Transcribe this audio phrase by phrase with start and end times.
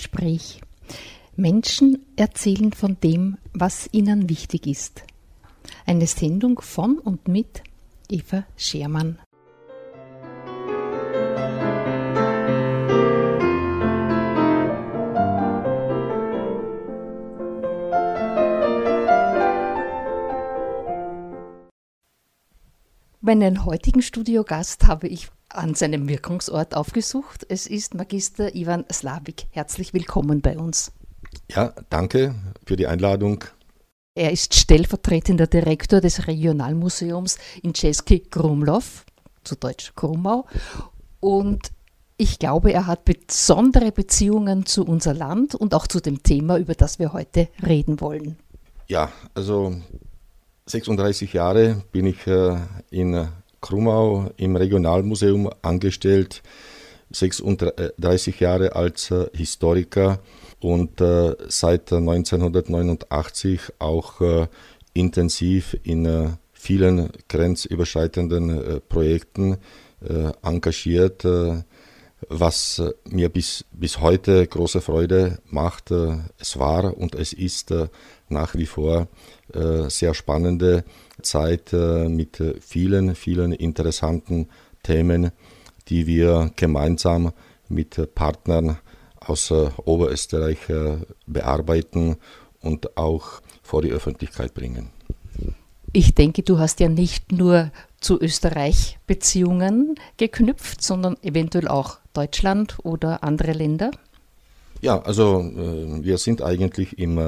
[0.00, 0.62] Gespräch.
[1.36, 5.02] Menschen erzählen von dem, was ihnen wichtig ist.
[5.84, 7.62] Eine Sendung von und mit
[8.08, 9.18] Eva Schermann.
[23.20, 27.44] Meinen heutigen Studiogast habe ich an seinem Wirkungsort aufgesucht.
[27.48, 29.46] Es ist Magister Ivan Slavik.
[29.50, 30.92] Herzlich willkommen bei uns.
[31.50, 32.34] Ja, danke
[32.66, 33.44] für die Einladung.
[34.14, 39.04] Er ist stellvertretender Direktor des Regionalmuseums in Český Krumlov,
[39.44, 40.46] zu Deutsch Krumau.
[41.20, 41.70] Und
[42.16, 46.74] ich glaube, er hat besondere Beziehungen zu unser Land und auch zu dem Thema, über
[46.74, 48.36] das wir heute reden wollen.
[48.88, 49.74] Ja, also
[50.66, 52.56] 36 Jahre bin ich äh,
[52.90, 53.28] in
[53.60, 56.42] Krumau im Regionalmuseum angestellt,
[57.12, 60.20] 36 Jahre als äh, Historiker
[60.60, 64.46] und äh, seit 1989 auch äh,
[64.92, 69.56] intensiv in vielen grenzüberschreitenden Projekten
[70.42, 71.24] engagiert,
[72.28, 75.92] was mir bis, bis heute große Freude macht.
[75.92, 77.72] Es war und es ist
[78.28, 79.06] nach wie vor
[79.88, 80.84] sehr spannende
[81.22, 84.48] Zeit äh, mit vielen, vielen interessanten
[84.82, 85.30] Themen,
[85.88, 87.32] die wir gemeinsam
[87.68, 88.78] mit Partnern
[89.20, 92.16] aus äh, Oberösterreich äh, bearbeiten
[92.60, 94.90] und auch vor die Öffentlichkeit bringen.
[95.92, 102.78] Ich denke, du hast ja nicht nur zu Österreich Beziehungen geknüpft, sondern eventuell auch Deutschland
[102.84, 103.90] oder andere Länder?
[104.80, 107.20] Ja, also wir sind eigentlich im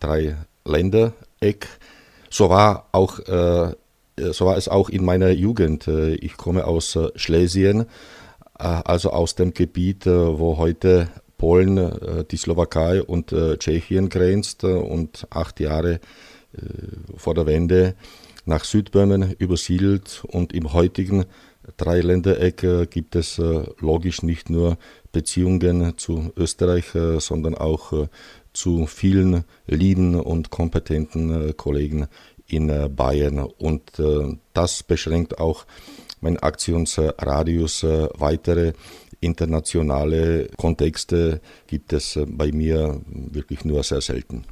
[0.00, 1.68] Drei-Länder-Eck
[2.30, 3.18] so war auch
[4.18, 5.86] äh, so war es auch in meiner Jugend.
[5.88, 7.86] Äh, ich komme aus äh, Schlesien,
[8.54, 16.00] also aus dem Gebiet, wo heute Polen, die Slowakei und Tschechien grenzt und acht Jahre
[17.16, 17.94] vor der Wende
[18.46, 21.26] nach Südböhmen übersiedelt und im heutigen
[21.76, 23.40] Dreiländereck gibt es
[23.78, 24.76] logisch nicht nur
[25.12, 26.86] Beziehungen zu Österreich,
[27.18, 28.08] sondern auch
[28.58, 32.08] zu vielen lieben und kompetenten äh, Kollegen
[32.46, 33.38] in äh, Bayern.
[33.38, 35.64] Und äh, das beschränkt auch
[36.20, 37.84] mein Aktionsradius.
[37.84, 38.72] Weitere
[39.20, 44.44] internationale Kontexte gibt es bei mir wirklich nur sehr selten.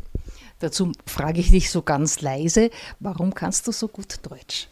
[0.60, 4.68] Dazu frage ich dich so ganz leise, warum kannst du so gut Deutsch?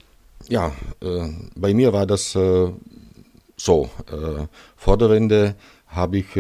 [0.49, 2.72] Ja, äh, bei mir war das äh,
[3.56, 3.91] so.
[4.11, 4.47] Äh,
[4.77, 5.56] vor der Wende
[5.89, 6.37] habe ich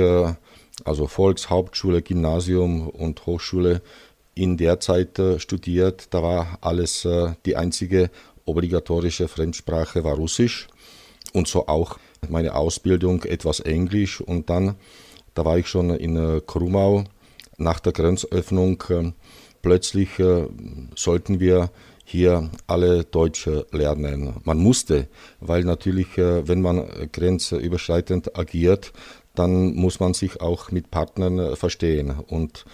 [0.84, 3.82] also Volkshauptschule, Gymnasium und Hochschule
[4.34, 6.08] in der Zeit äh, studiert.
[6.10, 8.10] Da war alles, äh, die einzige
[8.44, 10.68] obligatorische Fremdsprache war Russisch
[11.32, 11.98] und so auch
[12.28, 14.74] meine Ausbildung etwas Englisch und dann,
[15.34, 17.04] da war ich schon in äh, Krumau
[17.56, 18.82] nach der Grenzöffnung.
[19.62, 20.10] Plötzlich
[20.94, 21.70] sollten wir
[22.04, 24.34] hier alle Deutsch lernen.
[24.44, 25.08] Man musste,
[25.40, 28.92] weil natürlich, wenn man grenzüberschreitend agiert,
[29.34, 32.10] dann muss man sich auch mit Partnern äh, verstehen.
[32.28, 32.64] Und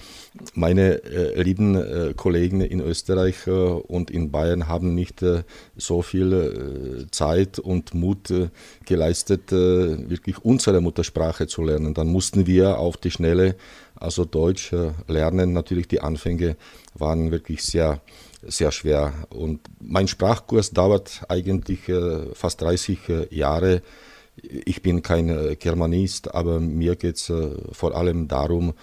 [0.54, 5.43] meine äh, lieben äh, Kollegen in Österreich äh, und in Bayern haben nicht äh,
[5.76, 8.32] so viel äh, Zeit und Mut
[8.84, 11.94] geleistet, wirklich unsere Muttersprache zu lernen.
[11.94, 13.56] Dann mussten wir auf die Schnelle
[13.97, 14.75] also Deutsch
[15.06, 15.53] lernen.
[15.53, 16.56] Natürlich die Anfänge
[16.94, 18.00] waren wirklich sehr
[18.43, 19.12] sehr schwer.
[19.31, 21.81] Und mein Sprachkurs dauert eigentlich
[22.34, 22.99] fast 30
[23.31, 23.82] Jahre
[24.42, 28.74] ich bin kein äh, Germanist, aber mir geht es äh, vor allem darum,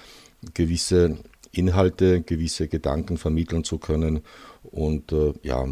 [0.53, 1.18] gewisse
[1.51, 4.22] Inhalte, gewisse Gedanken vermitteln zu können.
[4.63, 5.66] Und äh, ja,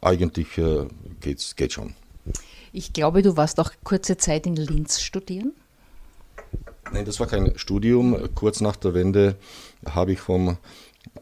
[0.00, 0.60] eigentlich
[1.20, 1.94] geht's, geht schon.
[2.72, 5.52] Ich glaube, du warst auch kurze Zeit in Linz studieren.
[6.92, 8.16] Nein, das war kein Studium.
[8.34, 9.36] Kurz nach der Wende
[9.84, 10.56] habe ich vom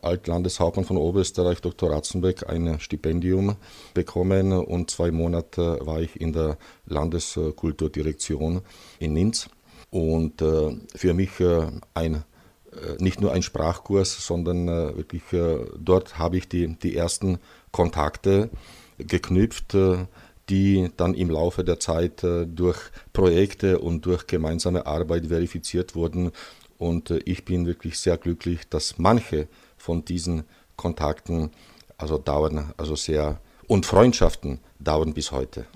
[0.02, 1.90] Altlandeshauptmann von Oberösterreich, Dr.
[1.90, 3.56] Ratzenbeck, ein Stipendium
[3.94, 8.62] bekommen und zwei Monate war ich in der Landeskulturdirektion
[8.98, 9.48] in Linz.
[9.90, 15.22] Und äh, für mich äh, ein, äh, nicht nur ein Sprachkurs, sondern wirklich
[15.78, 17.38] dort habe ich die, die ersten
[17.70, 18.50] Kontakte
[18.98, 19.76] geknüpft,
[20.48, 22.78] die dann im Laufe der Zeit durch
[23.12, 26.30] Projekte und durch gemeinsame Arbeit verifiziert wurden.
[26.78, 29.48] Und ich bin wirklich sehr glücklich, dass manche
[29.86, 30.42] von diesen
[30.74, 31.50] Kontakten
[31.96, 33.38] also dauern also sehr
[33.68, 35.66] und Freundschaften dauern bis heute.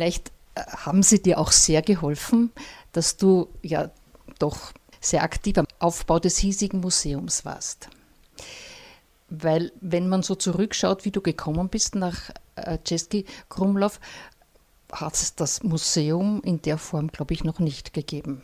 [0.00, 2.52] Vielleicht äh, haben sie dir auch sehr geholfen,
[2.92, 3.90] dass du ja
[4.38, 7.90] doch sehr aktiv am Aufbau des hiesigen Museums warst.
[9.28, 14.00] Weil wenn man so zurückschaut, wie du gekommen bist nach äh, Czeski Krumlov,
[14.90, 18.40] hat es das Museum in der Form, glaube ich, noch nicht gegeben.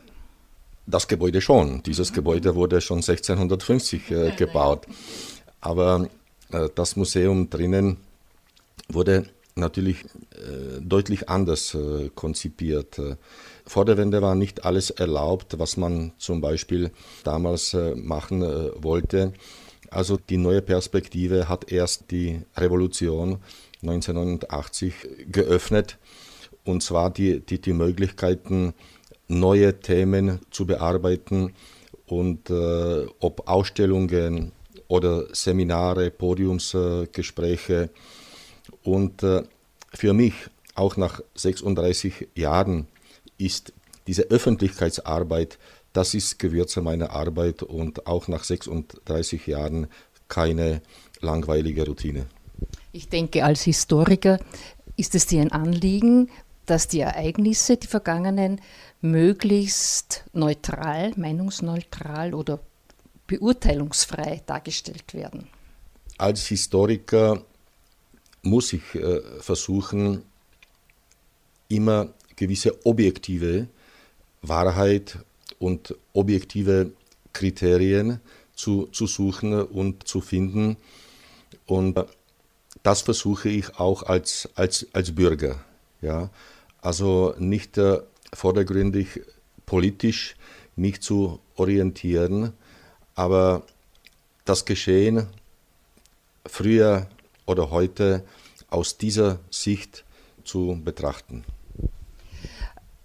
[0.86, 1.82] Das Gebäude schon.
[1.84, 4.86] Dieses Gebäude wurde schon 1650 äh, gebaut.
[5.62, 6.06] Aber
[6.52, 7.96] äh, das Museum drinnen
[8.90, 12.98] wurde natürlich äh, deutlich anders äh, konzipiert.
[12.98, 13.16] Äh,
[13.66, 16.90] vor der Wende war nicht alles erlaubt, was man zum Beispiel
[17.24, 19.32] damals äh, machen äh, wollte.
[19.90, 23.38] Also die neue Perspektive hat erst die Revolution
[23.82, 24.94] 1989
[25.30, 25.98] geöffnet,
[26.64, 28.74] und zwar die, die, die Möglichkeiten,
[29.28, 31.52] neue Themen zu bearbeiten
[32.06, 34.52] und äh, ob Ausstellungen
[34.88, 37.90] oder Seminare, Podiumsgespräche,
[38.86, 39.42] und äh,
[39.92, 40.34] für mich,
[40.74, 42.86] auch nach 36 Jahren,
[43.38, 43.72] ist
[44.06, 45.58] diese Öffentlichkeitsarbeit,
[45.92, 49.88] das ist Gewürze meiner Arbeit und auch nach 36 Jahren
[50.28, 50.82] keine
[51.20, 52.26] langweilige Routine.
[52.92, 54.38] Ich denke, als Historiker
[54.96, 56.30] ist es dir ein Anliegen,
[56.66, 58.60] dass die Ereignisse, die vergangenen,
[59.00, 62.60] möglichst neutral, meinungsneutral oder
[63.26, 65.48] beurteilungsfrei dargestellt werden.
[66.18, 67.42] Als Historiker
[68.46, 70.22] muss ich äh, versuchen,
[71.68, 73.68] immer gewisse objektive
[74.42, 75.18] Wahrheit
[75.58, 76.92] und objektive
[77.32, 78.20] Kriterien
[78.54, 80.76] zu, zu suchen und zu finden.
[81.66, 81.98] Und
[82.82, 85.64] das versuche ich auch als, als, als Bürger.
[86.00, 86.30] Ja?
[86.80, 88.00] Also nicht äh,
[88.32, 89.22] vordergründig
[89.64, 90.36] politisch
[90.76, 92.52] mich zu orientieren,
[93.14, 93.62] aber
[94.44, 95.26] das Geschehen
[96.46, 97.08] früher
[97.46, 98.24] oder heute
[98.68, 100.04] aus dieser Sicht
[100.44, 101.44] zu betrachten.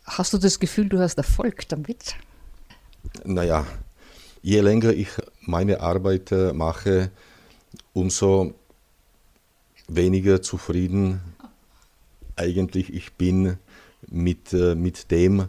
[0.06, 2.16] Hast du das Gefühl, du hast Erfolg damit?
[3.24, 3.66] Naja,
[4.42, 5.10] je länger ich
[5.42, 7.12] meine Arbeit äh, mache,
[7.94, 8.54] umso
[9.88, 11.22] weniger zufrieden
[12.36, 13.58] eigentlich ich bin
[14.08, 15.48] mit, äh, mit dem,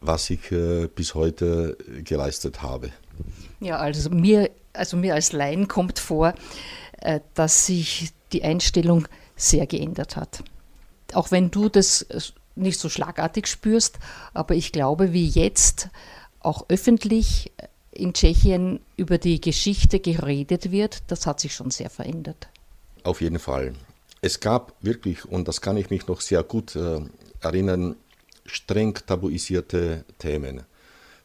[0.00, 2.90] was ich äh, bis heute geleistet habe.
[3.60, 6.34] Ja, also mir, also mir als Laien kommt vor,
[7.34, 9.08] dass sich die Einstellung
[9.42, 10.42] sehr geändert hat.
[11.12, 12.06] Auch wenn du das
[12.54, 13.98] nicht so schlagartig spürst,
[14.34, 15.88] aber ich glaube, wie jetzt
[16.40, 17.52] auch öffentlich
[17.90, 22.48] in Tschechien über die Geschichte geredet wird, das hat sich schon sehr verändert.
[23.04, 23.74] Auf jeden Fall.
[24.20, 27.00] Es gab wirklich, und das kann ich mich noch sehr gut äh,
[27.40, 27.96] erinnern,
[28.46, 30.62] streng tabuisierte Themen.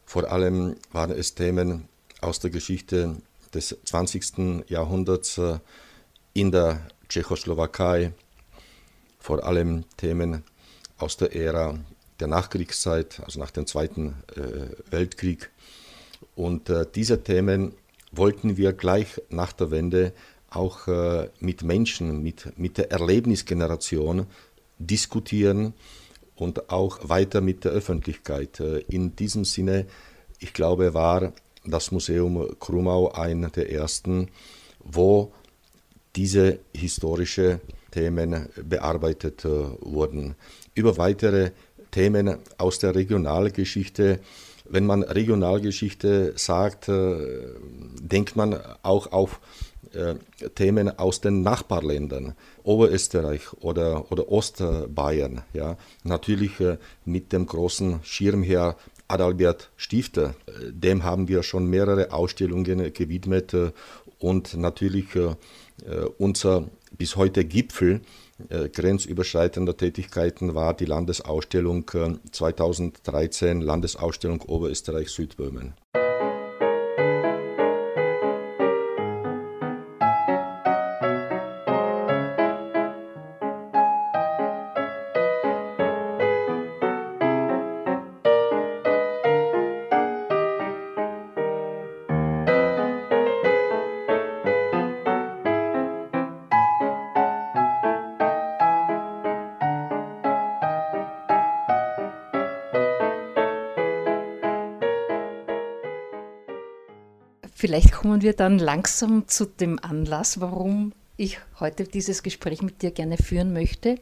[0.05, 1.87] Vor allem waren es Themen
[2.21, 3.17] aus der Geschichte
[3.53, 4.69] des 20.
[4.69, 5.59] Jahrhunderts äh,
[6.33, 8.13] in der Tschechoslowakei,
[9.19, 10.43] vor allem Themen
[10.97, 11.77] aus der Ära
[12.19, 15.51] der Nachkriegszeit, also nach dem Zweiten äh, Weltkrieg.
[16.35, 17.73] Und äh, diese Themen
[18.11, 20.13] wollten wir gleich nach der Wende
[20.49, 24.25] auch äh, mit Menschen, mit, mit der Erlebnisgeneration
[24.79, 25.73] diskutieren
[26.35, 28.59] und auch weiter mit der Öffentlichkeit.
[28.59, 29.87] In diesem Sinne,
[30.39, 31.33] ich glaube, war
[31.65, 34.29] das Museum Krumau einer der ersten,
[34.79, 35.33] wo
[36.15, 37.59] diese historische
[37.91, 39.49] Themen bearbeitet äh,
[39.81, 40.35] wurden.
[40.73, 41.51] Über weitere
[41.91, 44.19] Themen aus der Regionalgeschichte
[44.69, 47.15] wenn man Regionalgeschichte sagt, äh,
[48.01, 49.39] denkt man auch auf
[49.93, 50.15] äh,
[50.55, 55.41] Themen aus den Nachbarländern, Oberösterreich oder, oder Ostbayern.
[55.53, 55.77] Ja.
[56.03, 56.51] Natürlich
[57.05, 58.75] mit dem großen Schirmherr
[59.07, 60.35] Adalbert Stifter.
[60.69, 63.55] Dem haben wir schon mehrere Ausstellungen gewidmet
[64.19, 65.05] und natürlich
[66.17, 68.01] unser bis heute Gipfel
[68.49, 71.89] äh, grenzüberschreitender Tätigkeiten war die Landesausstellung
[72.31, 75.73] 2013, äh, Landesausstellung Oberösterreich-Südböhmen.
[107.67, 112.91] Vielleicht kommen wir dann langsam zu dem Anlass, warum ich heute dieses Gespräch mit dir
[112.91, 113.99] gerne führen möchte.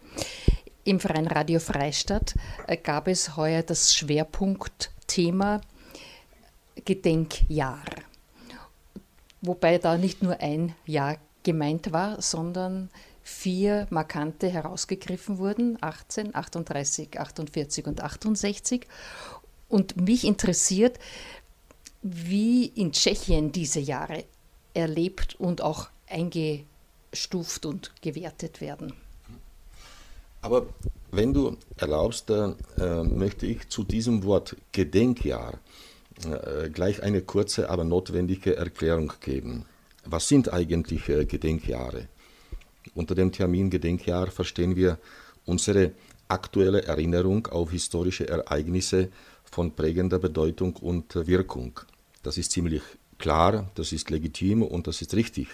[0.83, 2.35] Im Freien Radio Freistadt
[2.67, 5.61] äh, gab es heuer das Schwerpunktthema
[6.85, 7.81] Gedenkjahr.
[9.41, 12.91] Wobei da nicht nur ein Jahr gemeint war, sondern
[13.23, 18.85] vier markante herausgegriffen wurden, 18, 38, 48 und 68.
[19.67, 20.99] Und mich interessiert,
[22.07, 24.25] wie in Tschechien diese Jahre
[24.75, 28.93] erlebt und auch eingestuft und gewertet werden.
[30.43, 30.67] Aber
[31.11, 32.53] wenn du erlaubst, äh,
[33.03, 35.59] möchte ich zu diesem Wort Gedenkjahr
[36.23, 39.65] äh, gleich eine kurze, aber notwendige Erklärung geben.
[40.05, 42.07] Was sind eigentlich äh, Gedenkjahre?
[42.93, 44.99] Unter dem Termin Gedenkjahr verstehen wir
[45.45, 45.93] unsere
[46.27, 49.09] aktuelle Erinnerung auf historische Ereignisse
[49.43, 51.79] von prägender Bedeutung und Wirkung.
[52.25, 52.81] Das ist ziemlich
[53.19, 55.47] klar, das ist legitim und das ist richtig.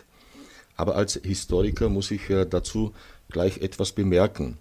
[0.78, 2.94] Aber als Historiker muss ich dazu
[3.30, 4.58] gleich etwas bemerken.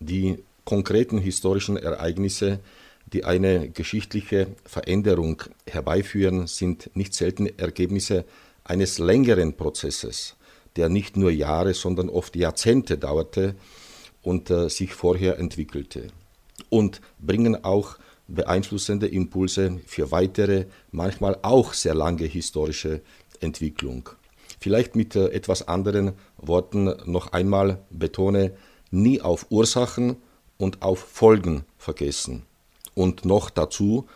[0.00, 2.60] Die konkreten historischen Ereignisse,
[3.06, 8.26] die eine geschichtliche Veränderung herbeiführen, sind nicht selten Ergebnisse
[8.62, 10.36] eines längeren Prozesses,
[10.76, 13.54] der nicht nur Jahre, sondern oft Jahrzehnte dauerte
[14.20, 16.08] und äh, sich vorher entwickelte.
[16.68, 17.96] Und bringen auch
[18.28, 23.00] beeinflussende Impulse für weitere, manchmal auch sehr lange historische
[23.40, 24.08] Entwicklung.
[24.60, 28.52] Vielleicht mit äh, etwas anderen Worten noch einmal betone,
[28.90, 30.16] nie auf Ursachen
[30.56, 32.42] und auf Folgen vergessen.
[32.94, 34.06] Und noch dazu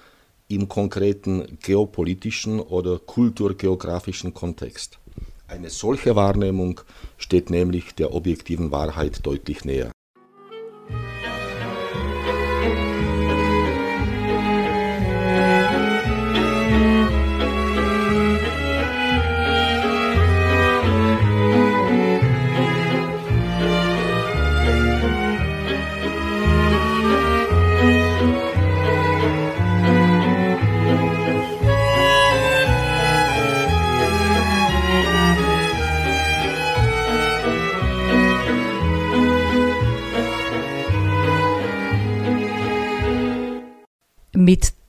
[0.49, 4.99] im konkreten geopolitischen oder kulturgeografischen Kontext.
[5.47, 6.81] Eine solche Wahrnehmung
[7.17, 9.91] steht nämlich der objektiven Wahrheit deutlich näher.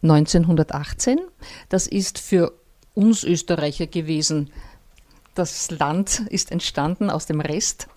[0.01, 1.20] 1918.
[1.70, 2.53] Das ist für
[2.94, 4.51] uns Österreicher gewesen.
[5.36, 7.88] Das Land ist entstanden aus dem Rest,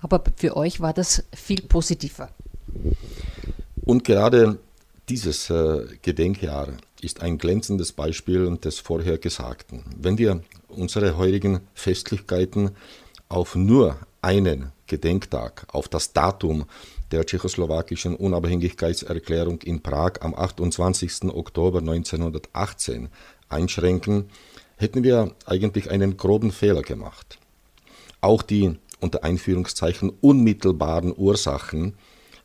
[0.00, 2.30] aber für euch war das viel positiver.
[3.84, 4.58] Und gerade
[5.08, 6.68] dieses äh, Gedenkjahr
[7.00, 9.84] ist ein glänzendes Beispiel des vorher Gesagten.
[9.96, 12.70] Wenn wir unsere heutigen Festlichkeiten
[13.28, 16.66] auf nur einen Gedenktag, auf das Datum
[17.10, 21.24] der tschechoslowakischen Unabhängigkeitserklärung in Prag am 28.
[21.34, 23.08] Oktober 1918
[23.48, 24.30] einschränken,
[24.76, 27.38] hätten wir eigentlich einen groben Fehler gemacht.
[28.20, 31.94] Auch die unter Einführungszeichen unmittelbaren Ursachen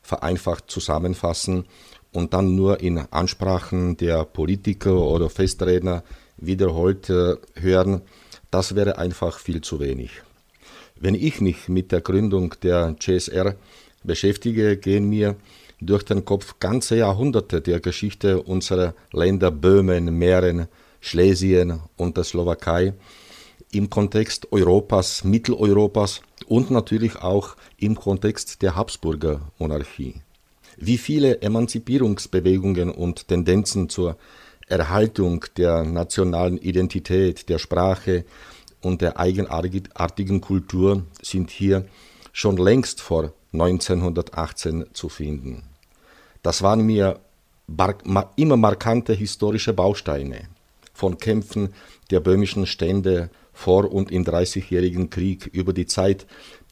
[0.01, 1.65] vereinfacht zusammenfassen
[2.11, 6.03] und dann nur in Ansprachen der Politiker oder Festredner
[6.37, 8.01] wiederholt äh, hören,
[8.51, 10.11] das wäre einfach viel zu wenig.
[10.97, 13.55] Wenn ich mich mit der Gründung der CSR
[14.05, 15.35] beschäftige, gehen mir
[15.81, 20.67] durch den Kopf ganze Jahrhunderte der Geschichte unserer Länder Böhmen, Mähren,
[21.01, 22.93] Schlesien und der Slowakei
[23.71, 30.15] im Kontext Europas, Mitteleuropas und natürlich auch im Kontext der Habsburger Monarchie.
[30.77, 34.17] Wie viele Emanzipierungsbewegungen und Tendenzen zur
[34.67, 38.25] Erhaltung der nationalen Identität, der Sprache
[38.81, 41.85] und der eigenartigen Kultur sind hier
[42.35, 45.63] schon längst vor 1918 zu finden.
[46.43, 47.21] Das waren mir
[48.35, 50.49] immer markante historische Bausteine
[50.93, 51.73] von Kämpfen
[52.11, 56.27] der böhmischen Stände vor und im Dreißigjährigen Krieg über die Zeit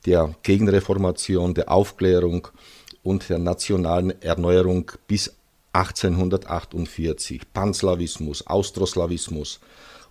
[0.05, 2.49] der Gegenreformation, der Aufklärung
[3.01, 5.33] und der nationalen Erneuerung bis
[5.71, 9.61] 1848, Panslawismus, Austroslawismus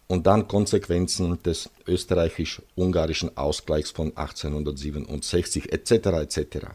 [0.08, 5.90] und dann Konsequenzen des österreichisch-ungarischen Ausgleichs von 1867 etc.
[5.92, 6.66] etc.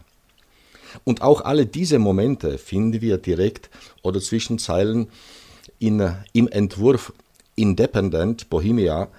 [1.03, 3.69] Und auch alle diese Momente finden wir direkt
[4.01, 5.09] oder zwischen Zeilen
[5.79, 7.13] in, im Entwurf
[7.55, 9.09] Independent Bohemia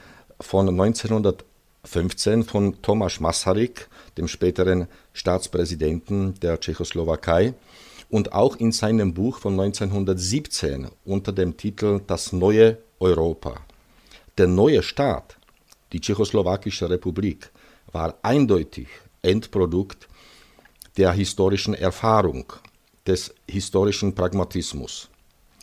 [0.40, 7.54] von 1915 von Tomasz Masaryk, dem späteren Staatspräsidenten der Tschechoslowakei,
[8.10, 13.60] und auch in seinem Buch von 1917 unter dem Titel Das neue Europa.
[14.38, 15.36] Der neue Staat,
[15.92, 17.50] die Tschechoslowakische Republik,
[17.90, 18.86] war eindeutig
[19.20, 20.06] Endprodukt
[20.96, 22.52] der historischen Erfahrung,
[23.04, 25.08] des historischen Pragmatismus.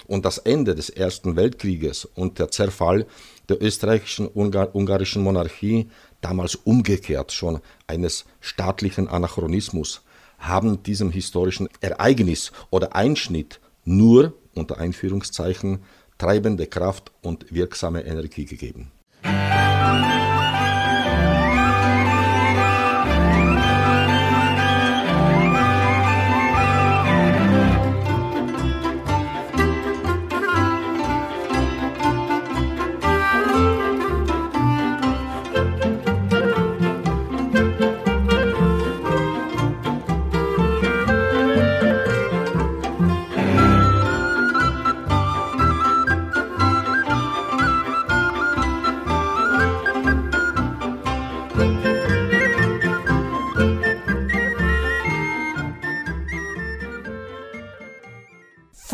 [0.08, 3.08] Und das Ende des Ersten Weltkrieges und der Zerfall
[3.48, 5.89] der österreichischen ungarischen Monarchie,
[6.20, 10.01] damals umgekehrt schon eines staatlichen Anachronismus,
[10.38, 15.79] haben diesem historischen Ereignis oder Einschnitt nur unter Einführungszeichen
[16.17, 18.91] treibende Kraft und wirksame Energie gegeben.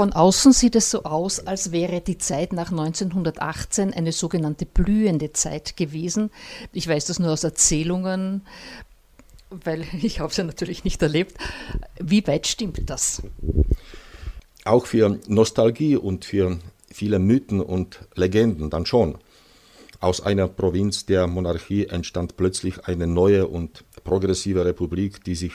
[0.02, 5.32] Von außen sieht es so aus, als wäre die Zeit nach 1918 eine sogenannte blühende
[5.32, 6.32] Zeit gewesen.
[6.74, 8.42] Ich weiß das nur aus Erzählungen,
[9.52, 11.38] weil ich habe es ja natürlich nicht erlebt.
[12.00, 13.22] Wie weit stimmt das?
[14.66, 16.58] Auch für Nostalgie und für
[16.92, 19.20] viele Mythen und Legenden dann schon.
[20.00, 25.54] Aus einer Provinz der Monarchie entstand plötzlich eine neue und progressive Republik, die sich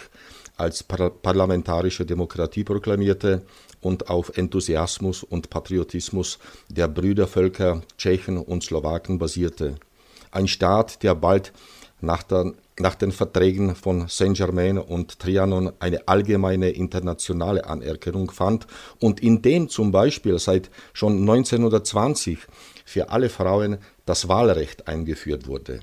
[0.57, 3.43] als parlamentarische Demokratie proklamierte
[3.87, 9.77] und auf Enthusiasmus und Patriotismus der Brüdervölker Tschechen und Slowaken basierte.
[10.33, 11.53] Ein Staat, der bald
[12.01, 18.67] nach, der, nach den Verträgen von Saint-Germain und Trianon eine allgemeine internationale Anerkennung fand
[18.99, 22.39] und in dem zum Beispiel seit schon 1920
[22.85, 25.79] für alle Frauen das Wahlrecht eingeführt wurde.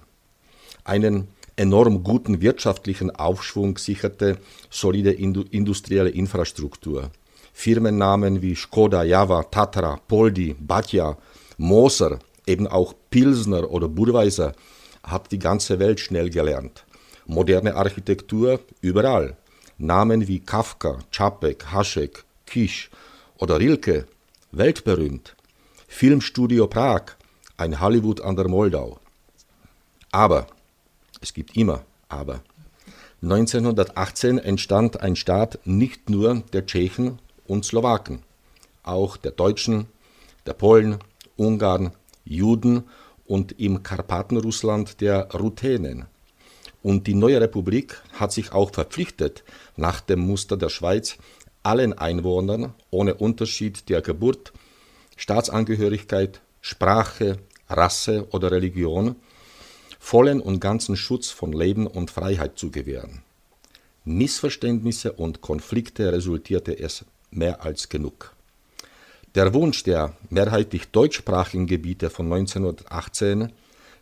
[0.84, 4.38] Einen enorm guten wirtschaftlichen Aufschwung sicherte
[4.70, 7.12] solide industrielle Infrastruktur.
[7.54, 11.18] Firmennamen wie Skoda, Java, Tatra, Poldi, Batja,
[11.58, 14.54] Moser, eben auch Pilsner oder Budweiser
[15.04, 16.84] hat die ganze Welt schnell gelernt.
[17.26, 19.38] Moderne Architektur überall.
[19.78, 22.90] Namen wie Kafka, Čapek, Hašek, Kisch
[23.38, 24.06] oder Rilke,
[24.52, 25.36] weltberühmt.
[25.88, 27.16] Filmstudio Prag,
[27.58, 29.00] ein Hollywood an der Moldau.
[30.12, 30.48] Aber,
[31.22, 32.42] es gibt immer Aber.
[33.22, 37.20] 1918 entstand ein Staat nicht nur der Tschechen
[37.54, 38.24] und Slowaken,
[38.82, 39.86] auch der Deutschen,
[40.48, 40.98] der Polen,
[41.38, 41.92] Ungarn,
[42.26, 42.84] Juden
[43.26, 46.08] und im Karpatenrussland der Ruthenen.
[46.82, 49.44] Und die neue Republik hat sich auch verpflichtet,
[49.78, 51.18] nach dem Muster der Schweiz
[51.62, 54.52] allen Einwohnern ohne Unterschied der Geburt,
[55.16, 57.38] Staatsangehörigkeit, Sprache,
[57.70, 59.16] Rasse oder Religion
[60.00, 63.22] vollen und ganzen Schutz von Leben und Freiheit zu gewähren.
[64.06, 68.34] Missverständnisse und Konflikte resultierte es mehr als genug.
[69.36, 73.52] Der Wunsch der mehrheitlich deutschsprachigen Gebiete von 1918,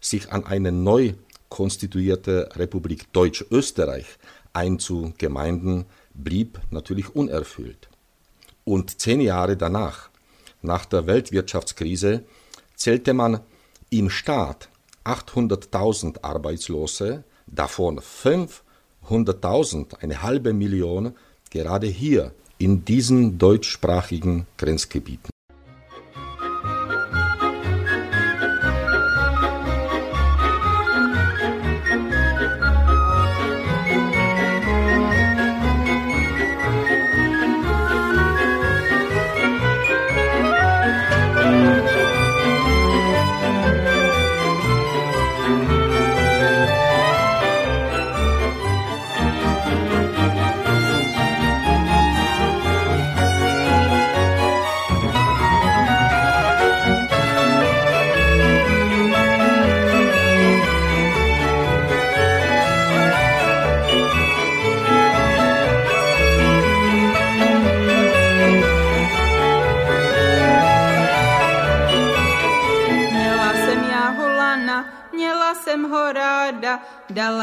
[0.02, 1.14] sich an eine neu
[1.50, 4.06] konstituierte Republik Deutsch-Österreich
[4.54, 7.88] einzugemeinden, blieb natürlich unerfüllt.
[8.66, 10.10] Und zehn Jahre danach,
[10.62, 12.24] nach der Weltwirtschaftskrise,
[12.76, 13.40] zählte man
[13.90, 14.70] im Staat
[15.06, 21.16] 800.000 Arbeitslose, davon 500.000, eine halbe Million,
[21.50, 25.31] gerade hier in diesen deutschsprachigen Grenzgebieten.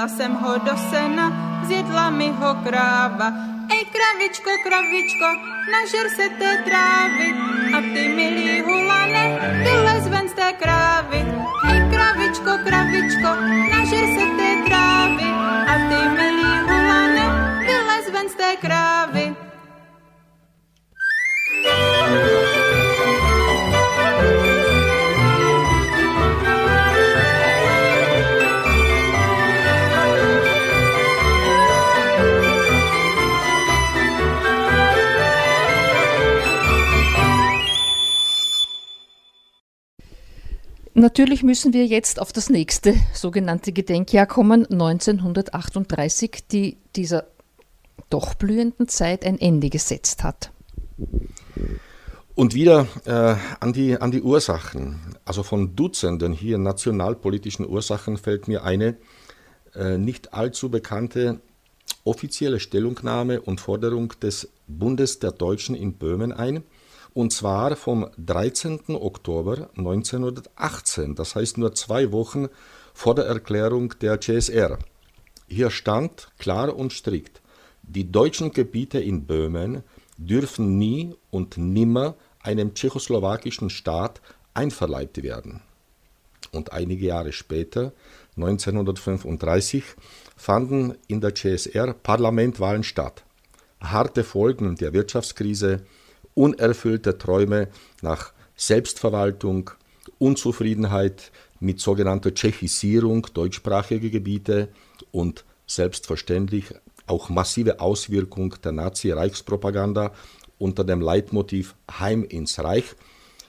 [0.08, 3.32] Jsem ho do sena, zjedla mi ho kráva.
[3.70, 5.28] Ej kravičko, kravičko,
[5.72, 7.28] nažer se té trávy.
[7.76, 9.24] A ty milý hulane,
[9.64, 11.20] vylez ven z té krávy.
[11.70, 13.30] Ej kravičko, kravičko,
[13.70, 15.28] nažer se té trávy.
[15.72, 17.24] A ty milý hulane,
[17.66, 19.07] vylez ven z té krávy.
[41.18, 47.24] Natürlich müssen wir jetzt auf das nächste sogenannte Gedenkjahr kommen, 1938, die dieser
[48.08, 50.52] doch blühenden Zeit ein Ende gesetzt hat.
[52.36, 55.16] Und wieder äh, an, die, an die Ursachen.
[55.24, 58.96] Also von Dutzenden hier nationalpolitischen Ursachen fällt mir eine
[59.74, 61.40] äh, nicht allzu bekannte
[62.04, 66.62] offizielle Stellungnahme und Forderung des Bundes der Deutschen in Böhmen ein
[67.14, 68.80] und zwar vom 13.
[68.90, 72.48] Oktober 1918, das heißt nur zwei Wochen
[72.94, 74.78] vor der Erklärung der CSR.
[75.48, 77.40] Hier stand klar und strikt,
[77.82, 79.82] die deutschen Gebiete in Böhmen
[80.18, 84.20] dürfen nie und nimmer einem tschechoslowakischen Staat
[84.52, 85.62] einverleibt werden.
[86.52, 87.92] Und einige Jahre später,
[88.36, 89.84] 1935,
[90.36, 93.24] fanden in der CSR Parlamentwahlen statt.
[93.80, 95.84] Harte Folgen der Wirtschaftskrise,
[96.38, 97.66] unerfüllte Träume
[98.00, 99.70] nach Selbstverwaltung,
[100.18, 104.68] Unzufriedenheit mit sogenannter Tschechisierung deutschsprachiger Gebiete
[105.10, 106.66] und selbstverständlich
[107.08, 110.12] auch massive Auswirkung der Nazi-Reichspropaganda
[110.58, 112.94] unter dem Leitmotiv Heim ins Reich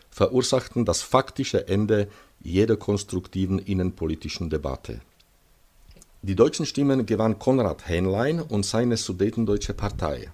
[0.09, 2.07] verursachten das faktische Ende
[2.41, 5.01] jeder konstruktiven innenpolitischen Debatte.
[6.23, 10.31] Die deutschen Stimmen gewann Konrad Henlein und seine Sudetendeutsche Partei.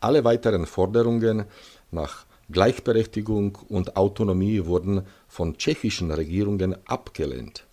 [0.00, 1.46] Alle weiteren Forderungen
[1.90, 7.64] nach Gleichberechtigung und Autonomie wurden von tschechischen Regierungen abgelehnt.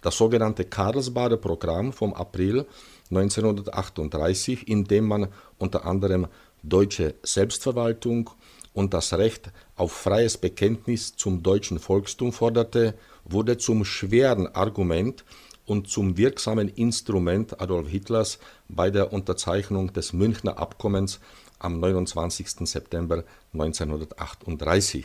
[0.00, 2.66] Das sogenannte Karlsbader Programm vom April
[3.10, 6.28] 1938, in dem man unter anderem
[6.62, 8.30] deutsche Selbstverwaltung
[8.72, 15.24] und das Recht auf freies Bekenntnis zum deutschen Volkstum forderte, wurde zum schweren Argument
[15.66, 21.18] und zum wirksamen Instrument Adolf Hitlers bei der Unterzeichnung des Münchner Abkommens
[21.58, 22.68] am 29.
[22.68, 25.04] September 1938.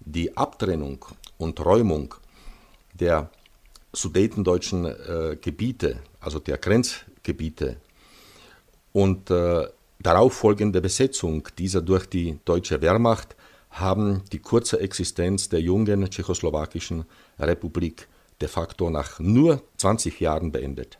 [0.00, 1.04] Die Abtrennung
[1.38, 2.14] und Räumung
[2.94, 3.30] der
[3.92, 7.76] sudetendeutschen äh, Gebiete, also der Grenzgebiete
[8.92, 9.66] und äh,
[9.98, 13.36] darauf folgende Besetzung dieser durch die deutsche Wehrmacht
[13.70, 17.04] haben die kurze Existenz der jungen tschechoslowakischen
[17.38, 18.08] Republik
[18.40, 20.98] de facto nach nur 20 Jahren beendet.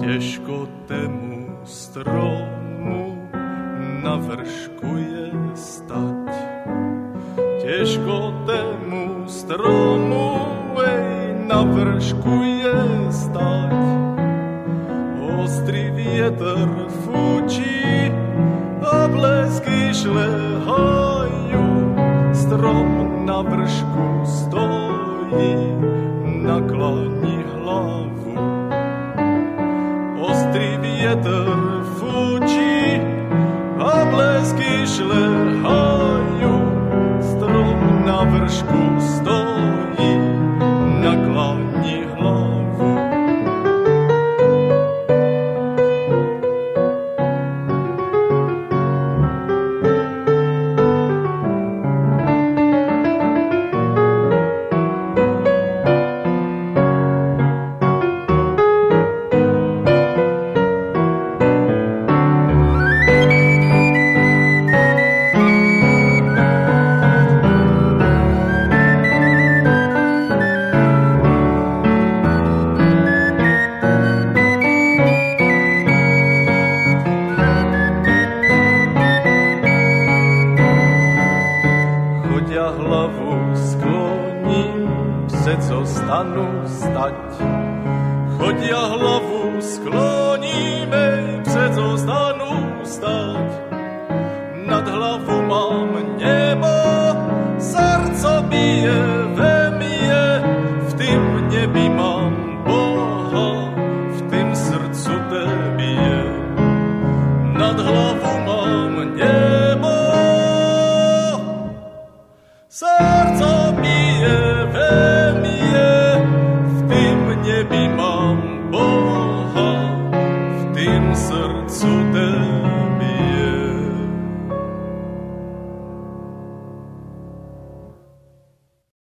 [0.00, 3.28] Těžko temu stromu
[4.02, 6.32] na vršku je stať.
[7.60, 10.40] Těžko temu stromu
[10.88, 12.80] ej, na vršku je
[13.12, 13.76] stať.
[15.44, 18.08] Ostrý vietor fučí
[18.80, 21.68] a blesky šlehajú.
[22.32, 25.76] Strom na vršku stojí,
[26.24, 27.09] naklání hlavu.
[31.16, 31.39] together.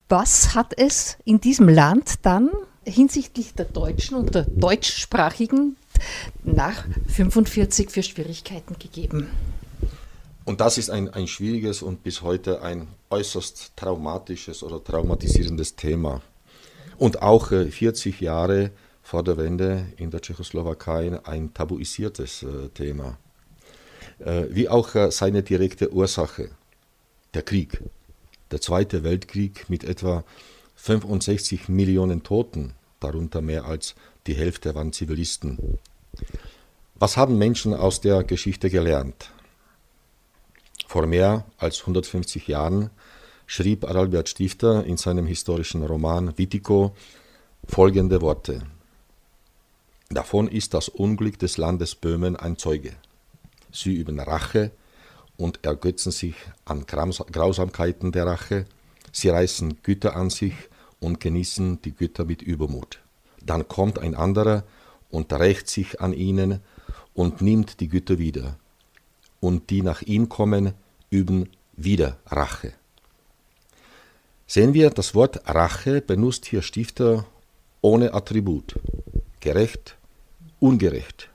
[0.10, 2.50] Was hat es in diesem Land dann
[2.86, 5.76] hinsichtlich der Deutschen und der Deutschsprachigen
[6.46, 9.30] nach 45 für Schwierigkeiten gegeben?
[10.46, 16.22] Und das ist ein, ein schwieriges und bis heute ein äußerst traumatisches oder traumatisierendes Thema.
[16.98, 18.72] Und auch 40 äh, Jahre
[19.04, 23.18] vor der Wende in der Tschechoslowakei ein tabuisiertes äh, Thema.
[24.20, 26.52] Äh, wie auch seine direkte Ursache,
[27.34, 27.82] der Krieg.
[28.52, 30.24] Der Zweite Weltkrieg mit etwa
[30.76, 35.80] 65 Millionen Toten, darunter mehr als die Hälfte waren Zivilisten.
[36.96, 39.32] Was haben Menschen aus der Geschichte gelernt?
[40.88, 42.90] Vor mehr als 150 Jahren
[43.46, 46.96] schrieb Adalbert Stifter in seinem historischen Roman Witiko
[47.68, 48.64] folgende Worte.
[50.10, 52.94] Davon ist das Unglück des Landes Böhmen ein Zeuge.
[53.72, 54.72] Sie üben Rache
[55.38, 58.66] und ergötzen sich an Grausamkeiten der Rache,
[59.12, 60.56] sie reißen Güter an sich
[61.00, 63.00] und genießen die Güter mit Übermut.
[63.44, 64.64] Dann kommt ein anderer
[65.10, 66.60] und rächt sich an ihnen
[67.14, 68.58] und nimmt die Güter wieder
[69.40, 70.74] und die nach ihm kommen,
[71.10, 72.74] üben wieder Rache.
[74.48, 77.26] Sehen wir, das Wort Rache benutzt hier Stifter
[77.82, 78.80] ohne Attribut.
[79.40, 79.98] Gerecht,
[80.60, 81.30] ungerecht.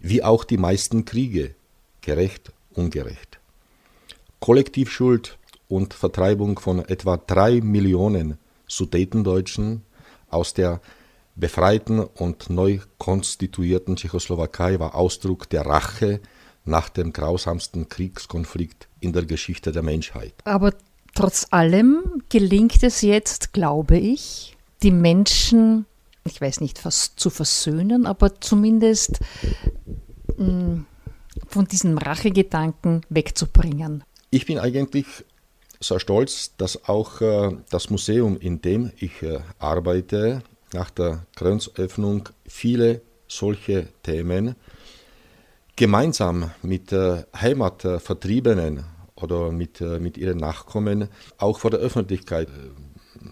[0.00, 1.54] Wie auch die meisten Kriege.
[2.00, 3.27] Gerecht, ungerecht.
[4.40, 9.82] Kollektivschuld und Vertreibung von etwa drei Millionen Sudetendeutschen
[10.30, 10.80] aus der
[11.34, 16.20] befreiten und neu konstituierten Tschechoslowakei war Ausdruck der Rache
[16.64, 20.34] nach dem grausamsten Kriegskonflikt in der Geschichte der Menschheit.
[20.44, 20.74] Aber
[21.14, 25.86] trotz allem gelingt es jetzt, glaube ich, die Menschen,
[26.24, 29.20] ich weiß nicht, zu versöhnen, aber zumindest
[30.36, 30.80] mm,
[31.46, 34.04] von diesem Rachegedanken wegzubringen.
[34.30, 35.06] Ich bin eigentlich
[35.80, 40.42] sehr stolz, dass auch äh, das Museum, in dem ich äh, arbeite,
[40.74, 44.54] nach der Grenzöffnung viele solche Themen
[45.76, 48.84] gemeinsam mit äh, Heimatvertriebenen
[49.16, 52.48] oder mit, mit ihren Nachkommen auch vor der Öffentlichkeit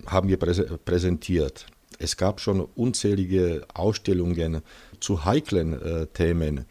[0.06, 1.66] haben wir präsentiert.
[1.98, 4.62] Es gab schon unzählige Ausstellungen
[4.98, 6.66] zu heiklen Themen.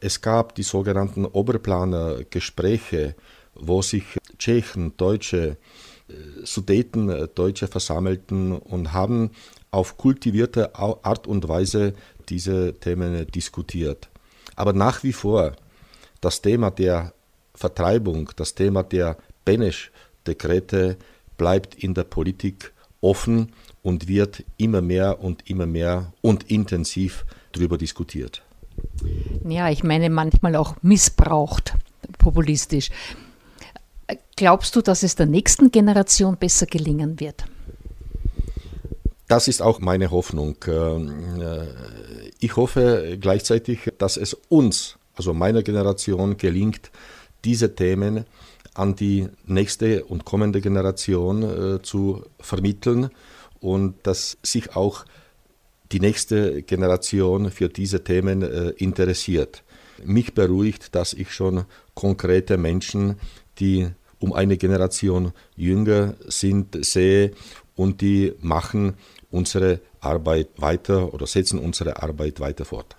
[0.00, 3.14] Es gab die sogenannten Oberplaner-Gespräche,
[3.54, 4.04] wo sich
[4.38, 5.56] Tschechen, Deutsche,
[6.08, 6.12] äh,
[6.44, 9.30] Sudeten, äh, Deutsche versammelten und haben
[9.70, 11.94] auf kultivierte Art und Weise
[12.28, 14.08] diese Themen diskutiert.
[14.56, 15.52] Aber nach wie vor
[16.20, 17.12] das Thema der
[17.54, 20.96] Vertreibung, das Thema der Benesch-Dekrete
[21.36, 27.78] bleibt in der Politik offen und wird immer mehr und immer mehr und intensiv darüber
[27.78, 28.42] diskutiert.
[29.48, 31.74] Ja, ich meine manchmal auch missbraucht,
[32.18, 32.90] populistisch.
[34.36, 37.44] Glaubst du, dass es der nächsten Generation besser gelingen wird?
[39.28, 40.56] Das ist auch meine Hoffnung.
[40.66, 41.66] Ähm, äh,
[42.40, 46.90] ich hoffe gleichzeitig, dass es uns, also meiner Generation, gelingt,
[47.44, 48.24] diese Themen
[48.74, 51.42] an die nächste und kommende Generation
[51.76, 53.10] äh, zu vermitteln
[53.60, 55.04] und dass sich auch
[55.92, 59.62] die nächste Generation für diese Themen äh, interessiert.
[60.04, 63.16] Mich beruhigt, dass ich schon konkrete Menschen,
[63.58, 63.88] die
[64.20, 67.32] um eine Generation jünger sind, sehe
[67.74, 68.94] und die machen
[69.30, 72.96] unsere Arbeit weiter oder setzen unsere Arbeit weiter fort.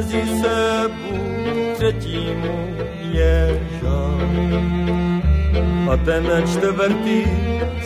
[0.00, 1.12] Mezi sebu
[1.76, 2.56] třetímu
[3.12, 4.20] je žal.
[5.92, 7.20] A ten čtvrtý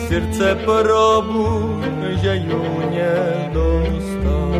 [0.07, 1.81] srdce probu,
[2.23, 2.63] že ju
[2.95, 4.55] nedostal.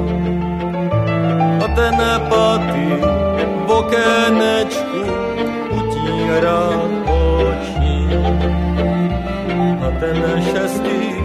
[1.63, 1.96] A ten
[2.28, 2.88] pátý
[3.65, 5.04] v okénečku
[5.72, 6.76] utírá
[7.08, 7.98] oči.
[9.80, 10.20] A ten
[10.52, 11.24] šestý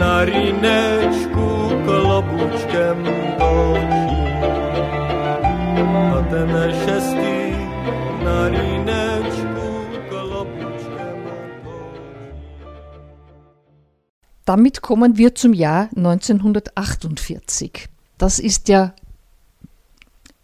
[0.00, 3.04] na rinečku klobučkem
[3.36, 4.17] točí.
[14.44, 17.88] Damit kommen wir zum Jahr 1948.
[18.18, 18.92] Das ist ja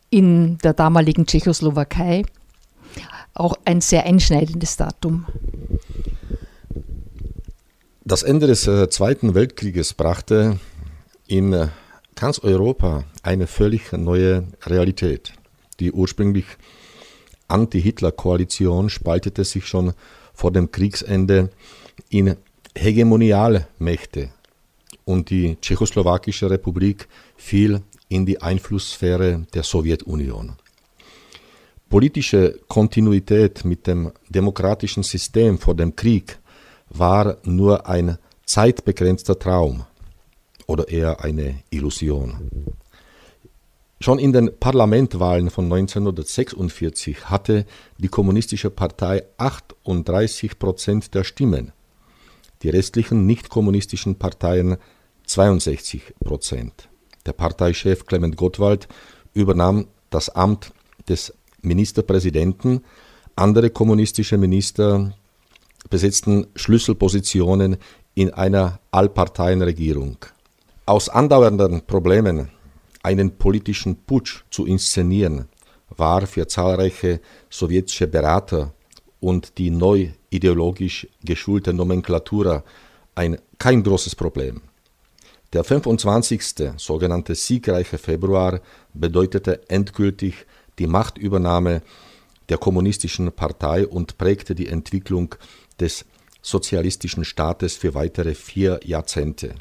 [0.08, 2.24] in der damaligen Tschechoslowakei
[3.34, 5.26] auch ein sehr einschneidendes Datum.
[8.04, 10.58] Das Ende des äh, Zweiten Weltkrieges brachte
[11.26, 11.68] in äh,
[12.14, 15.34] ganz Europa eine völlig neue Realität.
[15.80, 16.46] Die ursprünglich
[17.48, 19.92] Anti-Hitler-Koalition spaltete sich schon
[20.32, 21.50] vor dem Kriegsende
[22.08, 22.36] in
[22.76, 24.30] Hegemonialmächte
[25.04, 30.56] und die Tschechoslowakische Republik fiel in die Einflusssphäre der Sowjetunion.
[31.88, 36.38] Politische Kontinuität mit dem demokratischen System vor dem Krieg
[36.88, 39.84] war nur ein zeitbegrenzter Traum
[40.66, 42.50] oder eher eine Illusion.
[44.00, 47.64] Schon in den Parlamentwahlen von 1946 hatte
[47.98, 51.72] die Kommunistische Partei 38 Prozent der Stimmen,
[52.62, 54.76] die restlichen nicht-kommunistischen Parteien
[55.26, 56.88] 62 Prozent.
[57.24, 58.88] Der Parteichef Clement Gottwald
[59.32, 60.72] übernahm das Amt
[61.08, 62.84] des Ministerpräsidenten,
[63.36, 65.14] andere kommunistische Minister
[65.88, 67.78] besetzten Schlüsselpositionen
[68.14, 70.18] in einer Allparteienregierung.
[70.86, 72.50] Aus andauernden Problemen
[73.04, 75.48] einen politischen Putsch zu inszenieren,
[75.96, 78.72] war für zahlreiche sowjetische Berater
[79.20, 82.64] und die neu ideologisch geschulte Nomenklatura
[83.14, 84.62] ein kein großes Problem.
[85.52, 86.72] Der 25.
[86.76, 88.60] sogenannte siegreiche Februar
[88.92, 90.46] bedeutete endgültig
[90.78, 91.82] die Machtübernahme
[92.48, 95.36] der kommunistischen Partei und prägte die Entwicklung
[95.78, 96.04] des
[96.42, 99.54] sozialistischen Staates für weitere vier Jahrzehnte.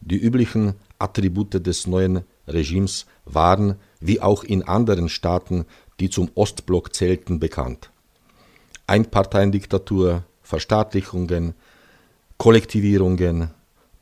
[0.00, 5.64] Die üblichen Attribute des neuen Regimes waren, wie auch in anderen Staaten,
[6.00, 7.90] die zum Ostblock zählten, bekannt.
[8.86, 11.54] Einparteiendiktatur, Verstaatlichungen,
[12.36, 13.50] Kollektivierungen,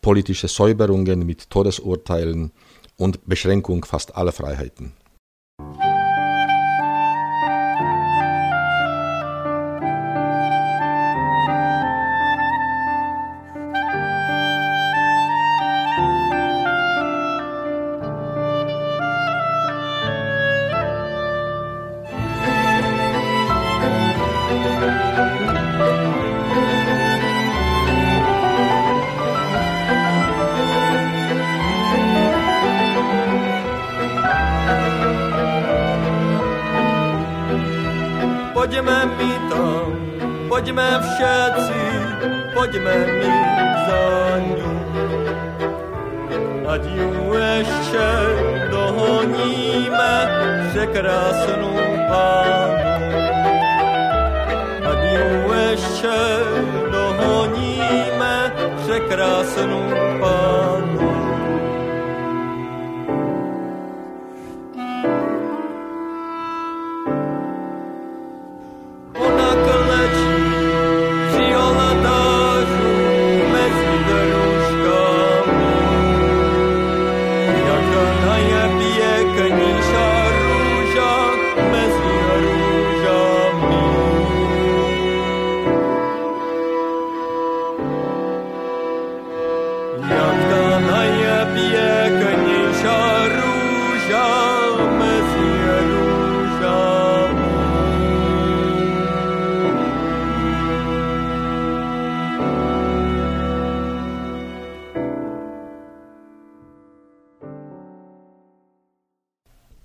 [0.01, 2.51] politische Säuberungen mit Todesurteilen
[2.97, 4.93] und Beschränkung fast aller Freiheiten.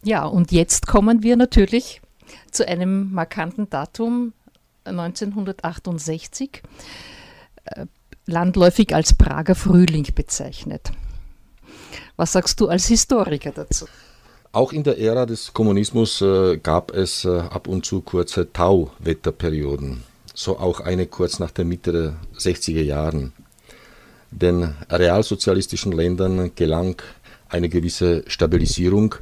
[0.08, 2.02] Ja, und jetzt kommen wir natürlich
[2.50, 4.32] zu einem markanten Datum
[4.86, 6.62] 1968,
[7.66, 7.88] äh,
[8.26, 10.94] landläufig als Prager Frühling bezeichnet.
[12.16, 13.86] Was sagst du als Historiker dazu?
[14.54, 20.04] Auch in der Ära des Kommunismus äh, gab es äh, ab und zu kurze Tauwetterperioden,
[20.34, 23.34] so auch eine kurz nach der Mitte der 60er Jahren.
[24.32, 27.02] Den realsozialistischen Ländern gelang
[27.50, 29.16] eine gewisse Stabilisierung,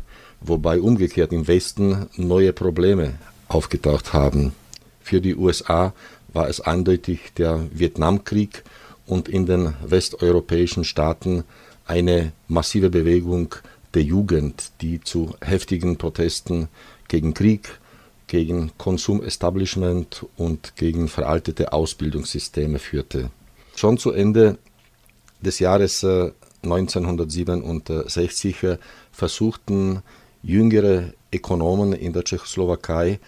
[0.47, 3.15] wobei umgekehrt im Westen neue Probleme
[3.47, 4.53] aufgetaucht haben.
[5.01, 5.93] Für die USA
[6.33, 8.63] war es eindeutig der Vietnamkrieg
[9.05, 11.43] und in den westeuropäischen Staaten
[11.85, 13.53] eine massive Bewegung
[13.93, 16.67] der Jugend, die zu heftigen Protesten
[17.07, 17.79] gegen Krieg,
[18.27, 23.29] gegen Konsumestablishment und gegen veraltete Ausbildungssysteme führte.
[23.75, 24.57] Schon zu Ende
[25.41, 26.05] des Jahres
[26.63, 28.77] 1967 äh,
[29.11, 30.01] versuchten
[30.45, 33.19] jüngere Ökonomen in der Tschechoslowakei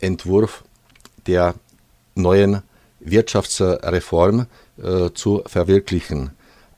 [0.00, 0.64] Entwurf
[1.26, 1.54] der
[2.14, 2.62] neuen
[3.00, 4.46] Wirtschaftsreform
[4.82, 6.30] äh, zu verwirklichen.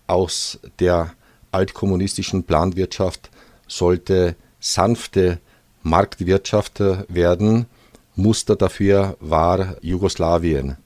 [0.07, 1.15] Aus der
[1.53, 3.31] altkommunistischen Planwirtschaft
[3.69, 5.39] sollte sanfte
[5.83, 7.67] Marktwirtschaft werden.
[8.15, 10.77] Muster dafür war Jugoslawien.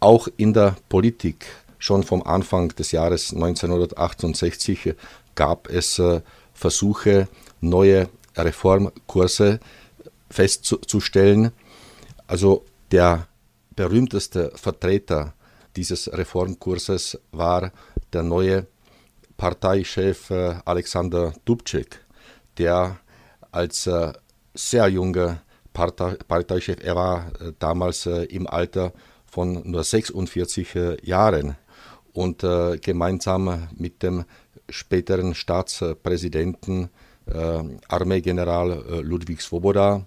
[0.00, 1.46] Auch in der Politik,
[1.78, 4.94] schon vom Anfang des Jahres 1968,
[5.34, 6.20] gab es äh,
[6.52, 7.28] Versuche,
[7.60, 9.60] neue Reformkurse
[10.30, 11.52] festzustellen.
[12.26, 13.28] Also der
[13.76, 15.34] berühmteste Vertreter
[15.76, 17.72] dieses Reformkurses war
[18.12, 18.66] der neue
[19.36, 22.00] Parteichef äh, Alexander Dubček,
[22.58, 22.98] der
[23.50, 24.12] als äh,
[24.54, 28.92] sehr junger Parteichef, er war äh, damals im Alter
[29.26, 31.56] von nur 46 Jahren
[32.12, 32.46] und
[32.80, 34.24] gemeinsam mit dem
[34.68, 36.90] späteren Staatspräsidenten
[37.26, 40.06] Armeegeneral Ludwig Svoboda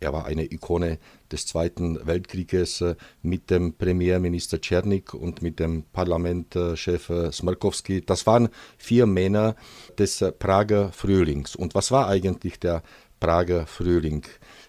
[0.00, 0.98] er war eine Ikone
[1.32, 8.02] des Zweiten Weltkrieges äh, mit dem Premierminister Czernik und mit dem Parlamentchef äh, Smirkowski.
[8.04, 9.56] Das waren vier Männer
[9.98, 11.56] des äh, Prager Frühlings.
[11.56, 12.82] Und was war eigentlich der
[13.18, 14.24] Prager Frühling?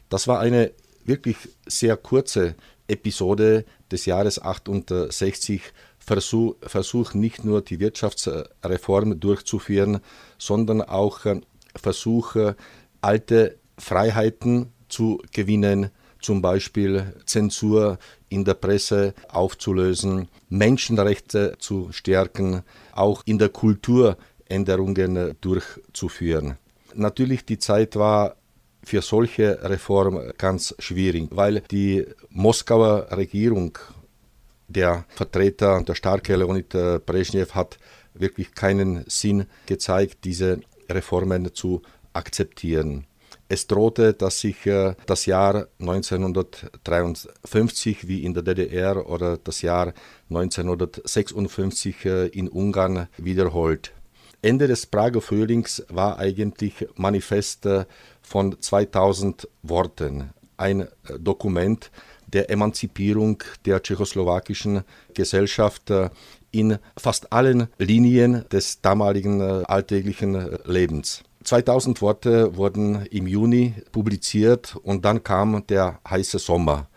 [0.10, 0.72] Das war eine
[1.06, 1.38] wirklich
[1.68, 2.56] sehr kurze
[2.88, 5.62] Episode des Jahres 68.
[6.00, 10.00] Versuch, Versuch nicht nur die Wirtschaftsreform durchzuführen,
[10.40, 11.20] sondern auch
[11.80, 12.36] Versuch,
[13.02, 23.24] alte Freiheiten zu gewinnen, zum Beispiel Zensur in der Presse aufzulösen, Menschenrechte zu stärken, auch
[23.26, 26.58] in der Kultur Änderungen durchzuführen.
[26.94, 28.36] Natürlich die Zeit war
[28.84, 33.78] für solche Reformen ganz schwierig, weil die Moskauer Regierung,
[34.68, 36.70] der Vertreter, der starke Leonid
[37.06, 37.78] Brezhnev, hat
[38.14, 40.60] wirklich keinen Sinn gezeigt, diese
[40.90, 41.82] Reformen zu
[42.14, 43.06] akzeptieren.
[43.48, 49.94] Es drohte, dass sich äh, das Jahr 1953 wie in der DDR oder das Jahr
[50.30, 53.92] 1956 äh, in Ungarn wiederholt.
[54.42, 57.84] Ende des Prager Frühlings war eigentlich Manifest äh,
[58.22, 60.88] von 2000 Worten, ein
[61.20, 61.92] Dokument
[62.32, 65.92] der Emanzipierung der tschechoslowakischen Gesellschaft
[66.52, 71.24] in fast allen Linien des damaligen alltäglichen Lebens.
[71.44, 76.88] 2000 Worte wurden im Juni publiziert und dann kam der heiße Sommer.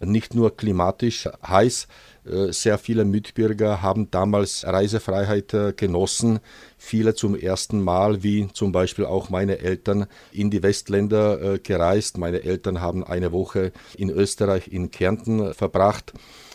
[0.00, 1.86] Nicht nur klimatisch heiß, äh,
[2.24, 6.38] sehr viele Mitbürger haben damals Reisefreiheit äh, genossen,
[6.78, 12.18] viele zum ersten Mal, wie zum Beispiel auch meine Eltern, in die Westländer äh, gereist.
[12.18, 16.12] Meine Eltern haben eine Woche in Österreich, in Kärnten verbracht.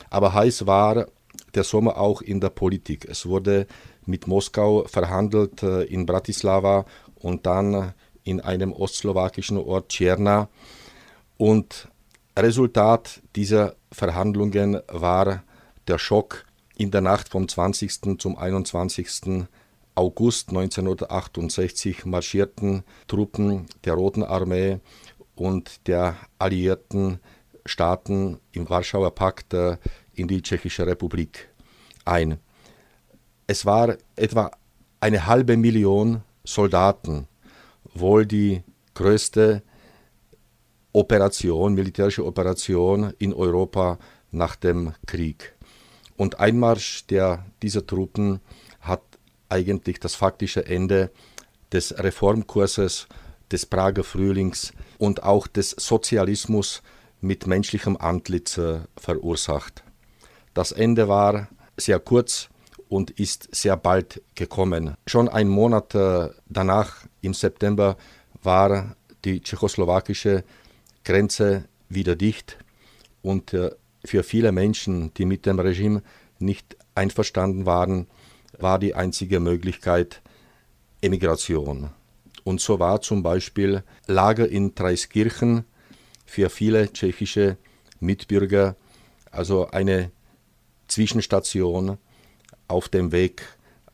[0.10, 1.08] Aber heiß war
[1.54, 3.06] der Sommer auch in der Politik.
[3.10, 3.68] Es wurde
[4.06, 7.94] mit Moskau verhandelt in Bratislava und dann
[8.24, 10.48] in einem ostslowakischen Ort Czerna.
[11.38, 11.90] Und
[12.38, 15.44] Resultat dieser Verhandlungen war
[15.88, 18.20] der Schock in der Nacht vom 20.
[18.20, 19.46] zum 21.
[19.96, 24.80] August 1968 marschierten Truppen der Roten Armee
[25.36, 27.20] und der alliierten
[27.66, 29.78] Staaten im Warschauer Pakt äh,
[30.14, 31.50] in die Tschechische Republik
[32.06, 32.38] ein.
[33.48, 34.52] Es war etwa
[35.00, 37.28] eine halbe Million Soldaten
[37.94, 38.64] wohl die
[38.94, 39.64] größte
[40.94, 44.00] Operation, militärische Operation in Europa
[44.32, 45.57] nach dem Krieg.
[46.18, 48.42] Und Einmarsch der, dieser Truppen
[48.82, 49.02] hat
[49.50, 51.12] eigentlich das faktische Ende
[51.72, 53.08] des Reformkurses,
[53.52, 56.82] des Prager Frühlings und auch des Sozialismus
[57.22, 59.84] mit menschlichem Antlitz äh, verursacht.
[60.54, 61.48] Das Ende war
[61.78, 62.50] sehr kurz
[62.90, 64.96] und ist sehr bald gekommen.
[65.06, 67.98] Schon ein Monat äh, danach, im September,
[68.44, 68.96] war
[69.26, 70.44] die tschechoslowakische
[71.04, 72.58] Grenze wieder dicht
[73.22, 73.72] und äh,
[74.08, 76.02] für viele Menschen, die mit dem Regime
[76.40, 78.08] nicht einverstanden waren,
[78.58, 80.22] war die einzige Möglichkeit
[81.02, 81.92] Emigration.
[82.44, 85.66] Und so war zum Beispiel Lager in Dreiskirchen
[86.26, 87.58] für viele tschechische
[88.00, 88.76] Mitbürger
[89.32, 90.12] also eine
[90.88, 91.98] Zwischenstation
[92.68, 93.44] auf dem Weg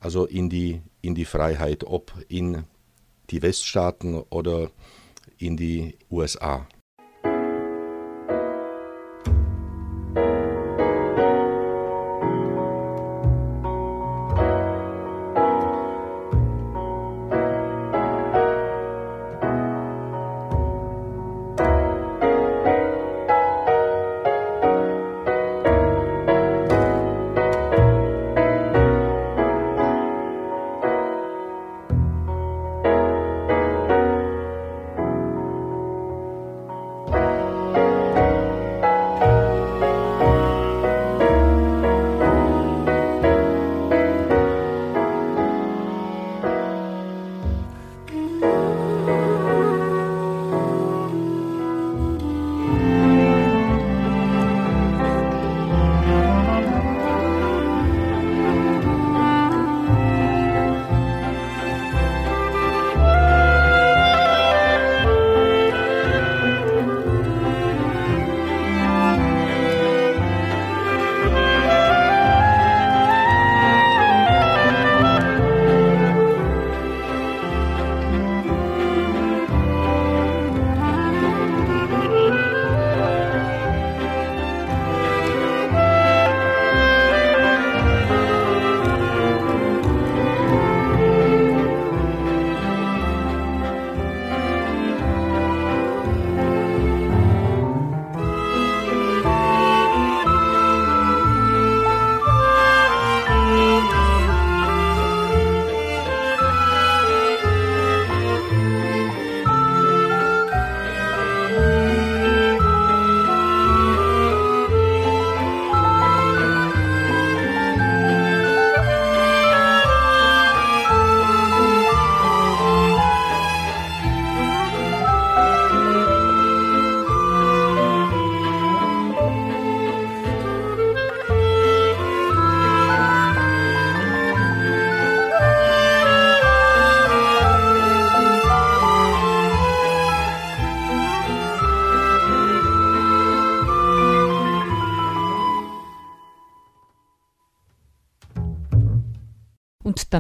[0.03, 2.65] also in die, in die Freiheit, ob in
[3.29, 4.69] die Weststaaten oder
[5.37, 6.67] in die USA.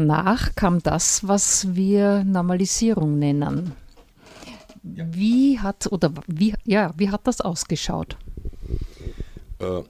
[0.07, 3.73] Danach kam das, was wir Normalisierung nennen.
[4.83, 5.05] Ja.
[5.11, 8.15] Wie hat oder wie, ja, wie hat das ausgeschaut?
[9.59, 9.81] Äh,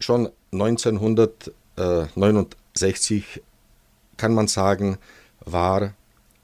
[0.00, 3.42] schon 1969
[4.16, 4.98] kann man sagen,
[5.44, 5.92] war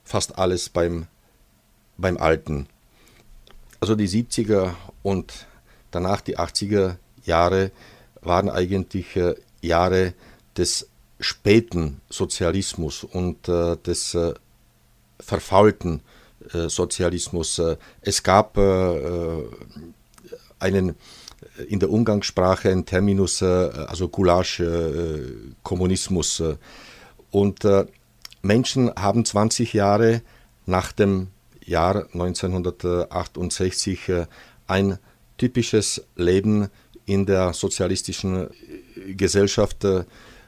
[0.03, 1.07] fast alles beim,
[1.97, 2.67] beim Alten.
[3.79, 5.47] Also die 70er und
[5.89, 7.71] danach die 80er Jahre
[8.21, 10.13] waren eigentlich äh, Jahre
[10.57, 10.89] des
[11.25, 14.35] späten Sozialismus und äh, des äh,
[15.19, 16.01] verfaulten
[16.53, 17.57] äh, Sozialismus.
[17.59, 19.49] Äh, es gab äh, äh,
[20.59, 20.95] einen
[21.67, 26.43] in der Umgangssprache einen Terminus, also Gulasch-Kommunismus.
[27.31, 27.65] und
[28.41, 30.21] Menschen haben 20 Jahre
[30.65, 31.27] nach dem
[31.63, 34.11] Jahr 1968
[34.67, 34.99] ein
[35.37, 36.67] typisches Leben
[37.05, 38.49] in der sozialistischen
[39.15, 39.85] Gesellschaft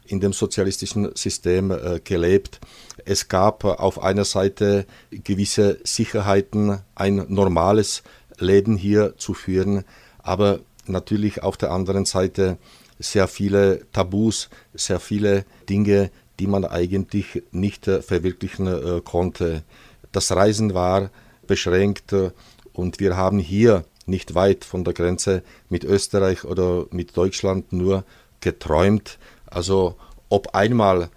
[0.07, 2.59] in dem sozialistischen System äh, gelebt.
[3.05, 8.03] Es gab auf einer Seite gewisse Sicherheiten, ein normales
[8.39, 9.83] Leben hier zu führen,
[10.19, 12.57] aber natürlich auf der anderen Seite
[12.99, 19.63] sehr viele Tabus, sehr viele Dinge, die man eigentlich nicht äh, verwirklichen äh, konnte.
[20.11, 21.09] Das Reisen war
[21.45, 22.13] beschränkt
[22.73, 28.03] und wir haben hier nicht weit von der Grenze mit Österreich oder mit Deutschland nur
[28.39, 29.17] geträumt,
[29.47, 29.95] also
[30.29, 31.09] ob einmal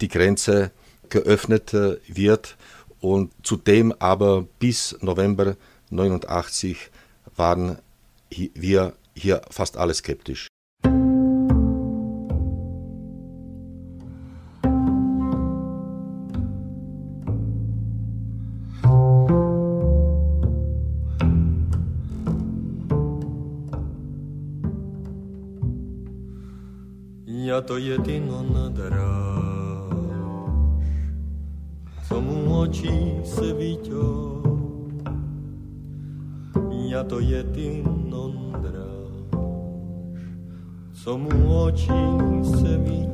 [0.00, 0.70] die Grenze
[1.08, 2.56] geöffnet äh, wird
[3.00, 5.56] und zudem aber bis November
[5.90, 6.90] 89
[7.36, 7.78] waren
[8.30, 10.48] wir hier fast alle skeptisch.
[27.66, 29.16] to jedino nadráž,
[32.08, 33.90] co mu očí se vítě,
[36.88, 39.42] já to jedino nadráž,
[41.02, 43.06] co mu očí se vítě.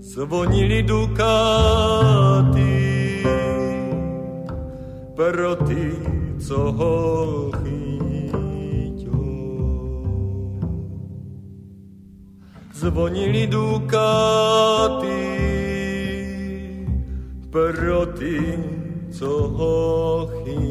[0.00, 2.70] zvonili dukáty
[5.14, 5.92] pro ty,
[6.46, 7.99] co ho chýlí.
[12.80, 15.10] Звонили дукати
[17.52, 18.58] проти
[19.12, 20.70] цього хітю.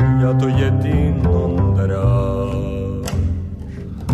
[0.00, 3.06] Я то єдино драж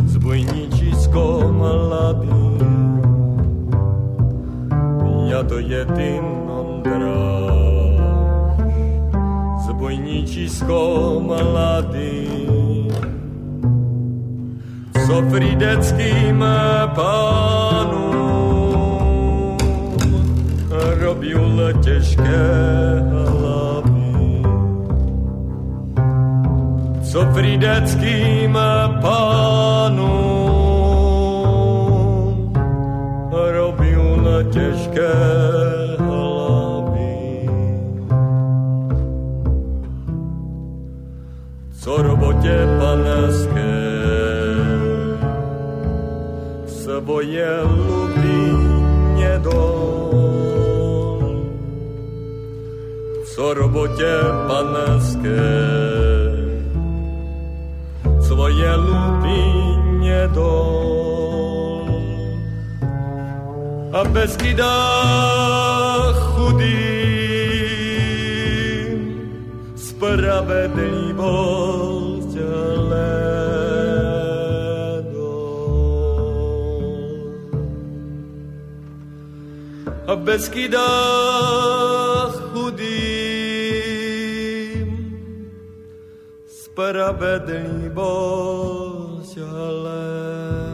[0.07, 2.29] з буйнічиськом лабі.
[5.31, 7.54] Я то єдино драж
[10.25, 12.49] zbojničisko mladý
[15.07, 16.45] co frideckým
[16.95, 18.25] pánům
[21.01, 22.45] robil těžké
[23.13, 24.43] hlavy.
[27.03, 28.59] Co frideckým
[29.01, 30.15] pánům
[33.53, 35.44] robil těžké hlavy.
[47.05, 51.21] tvoje lubině dom.
[53.35, 54.13] Co robotě
[54.49, 55.53] panenské,
[58.21, 58.77] svoje
[59.85, 61.89] mě dom.
[63.93, 64.77] A bez kida
[66.13, 66.77] chudý,
[69.77, 71.84] spravedlivost.
[80.25, 80.83] beskidах
[82.57, 82.81] hudim
[86.49, 90.74] Spravedlný Bože, ale...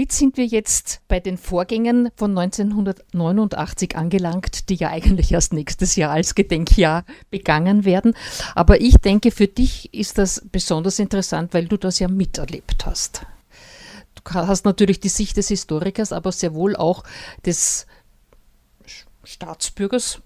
[0.00, 5.94] Damit sind wir jetzt bei den Vorgängen von 1989 angelangt, die ja eigentlich erst nächstes
[5.94, 8.16] Jahr als Gedenkjahr begangen werden.
[8.54, 13.26] Aber ich denke, für dich ist das besonders interessant, weil du das ja miterlebt hast.
[14.14, 17.04] Du hast natürlich die Sicht des Historikers, aber sehr wohl auch
[17.44, 17.86] des
[19.22, 20.22] Staatsbürgers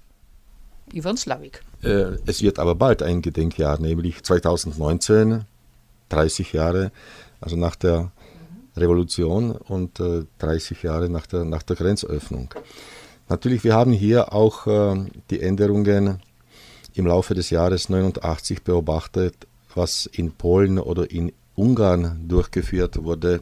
[0.93, 1.65] Ivan Slavik.
[1.83, 5.47] Äh, es wird aber bald ein Gedenkjahr, nämlich 2019,
[6.11, 6.93] 30 Jahre,
[7.41, 8.13] also nach der
[8.77, 12.53] Revolution und äh, 30 Jahre nach der, nach der Grenzöffnung.
[13.29, 16.21] Natürlich, wir haben hier auch äh, die Änderungen
[16.95, 19.35] im Laufe des Jahres 89 beobachtet,
[19.75, 23.41] was in Polen oder in Ungarn durchgeführt wurde.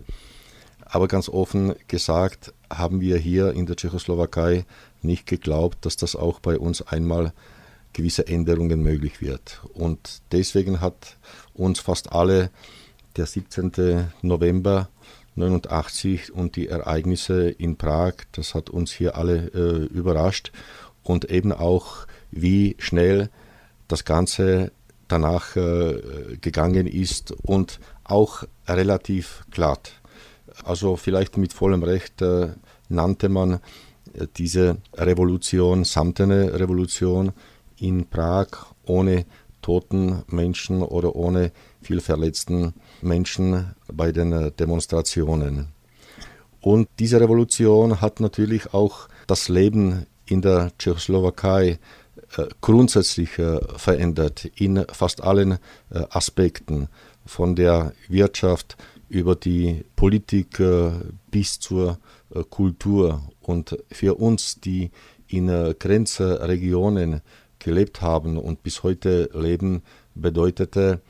[0.85, 4.64] Aber ganz offen gesagt haben wir hier in der Tschechoslowakei
[5.01, 7.33] nicht geglaubt, dass das auch bei uns einmal
[7.93, 9.62] gewisse Änderungen möglich wird.
[9.74, 11.16] Und deswegen hat
[11.55, 12.51] uns fast alle
[13.16, 14.11] der 17.
[14.22, 14.89] November
[15.35, 20.53] 89 und die Ereignisse in Prag, das hat uns hier alle äh, überrascht
[21.03, 23.30] und eben auch, wie schnell
[23.89, 24.72] das Ganze
[25.09, 29.93] danach äh, gegangen ist und auch relativ glatt.
[30.64, 32.49] Also vielleicht mit vollem Recht äh,
[32.89, 33.55] nannte man
[34.14, 37.33] äh, diese Revolution samtene Revolution
[37.78, 38.49] in Prag
[38.85, 39.26] ohne
[39.61, 41.53] toten Menschen oder ohne
[41.83, 45.68] viel verletzten Menschen bei den äh, Demonstrationen.
[46.61, 51.78] Und diese Revolution hat natürlich auch das Leben in der Tschechoslowakei
[52.36, 55.59] äh, grundsätzlich äh, verändert in fast allen
[55.90, 56.88] Aspekten,
[57.24, 58.76] von der Wirtschaft
[59.09, 60.61] über die Politik
[61.30, 61.98] bis zur
[62.50, 63.22] Kultur.
[63.40, 64.90] Und für uns, die
[65.28, 65.46] in
[65.78, 67.20] Grenzregionen
[67.61, 69.82] gelebt haben und bis heute leben,
[70.16, 71.00] bedeutete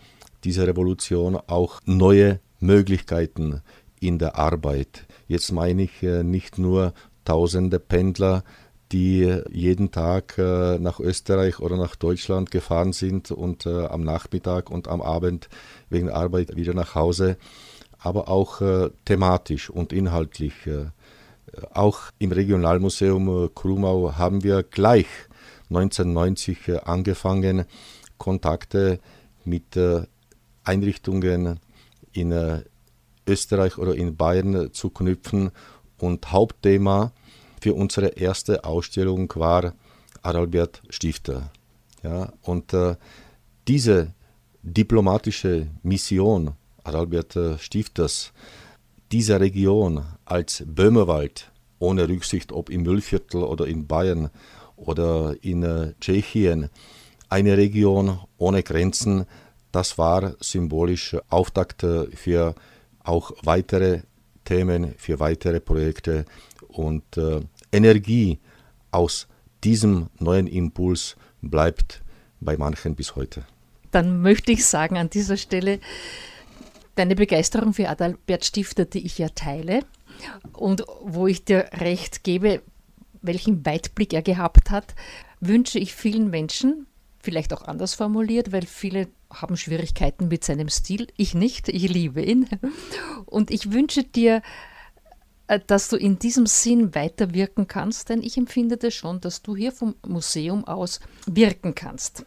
[0.45, 3.63] diese Revolution auch neue Möglichkeiten
[4.01, 5.07] in der Arbeit.
[5.29, 6.93] Jetzt meine ich äh, nicht nur
[7.25, 8.43] tausende Pendler,
[8.91, 14.71] die jeden Tag äh, nach Österreich oder nach Deutschland gefahren sind und äh, am Nachmittag
[14.71, 15.49] und am Abend
[15.89, 17.37] wegen Arbeit wieder nach Hause,
[17.99, 18.61] aber auch
[19.05, 20.55] thematisch und inhaltlich.
[21.73, 25.07] Auch im Regionalmuseum Krumau haben wir gleich
[25.71, 27.65] 1990 angefangen,
[28.19, 28.99] Kontakte
[29.45, 29.77] mit
[30.65, 31.61] Einrichtungen
[32.13, 32.63] in äh,
[33.27, 35.51] Österreich oder in Bayern zu knüpfen.
[35.99, 37.13] Und Hauptthema
[37.61, 39.75] für unsere erste Ausstellung war
[40.23, 41.51] Adalbert Stifter.
[42.03, 42.97] Ja, und äh,
[43.69, 44.13] diese
[44.63, 46.55] diplomatische Mission
[46.85, 48.33] Adalbert äh, Stifters,
[49.13, 54.31] dieser Region als Böhmerwald, ohne Rücksicht ob im Müllviertel oder in Bayern
[54.77, 56.71] oder in äh, Tschechien,
[57.29, 59.27] eine Region ohne Grenzen,
[59.73, 61.83] das war symbolisch Auftakt
[62.15, 62.55] für
[63.03, 64.03] auch weitere
[64.45, 66.25] Themen, für weitere Projekte
[66.69, 67.41] und äh,
[67.73, 68.39] Energie
[68.91, 69.27] aus
[69.65, 72.03] diesem neuen Impuls bleibt
[72.41, 73.45] bei manchen bis heute.
[73.91, 75.81] Dann möchte ich sagen an dieser Stelle,
[76.95, 79.81] deine Begeisterung für Adalbert Stifter, die ich ja teile
[80.53, 82.63] und wo ich dir recht gebe,
[83.21, 84.95] welchen Weitblick er gehabt hat,
[85.41, 86.87] wünsche ich vielen Menschen,
[87.23, 91.07] vielleicht auch anders formuliert, weil viele haben Schwierigkeiten mit seinem Stil.
[91.17, 92.49] Ich nicht, ich liebe ihn.
[93.27, 94.43] Und ich wünsche dir,
[95.47, 99.57] äh, dass du in diesem Sinn weiterwirken kannst, denn ich empfinde das schon, dass du
[99.57, 102.27] hier vom Museum aus wirken kannst.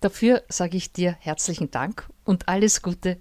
[0.00, 3.18] Dafür sage ich dir herzlichen Dank und alles Gute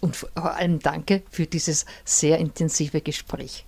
[0.00, 3.64] und vor allem danke für dieses sehr intensive Gespräch.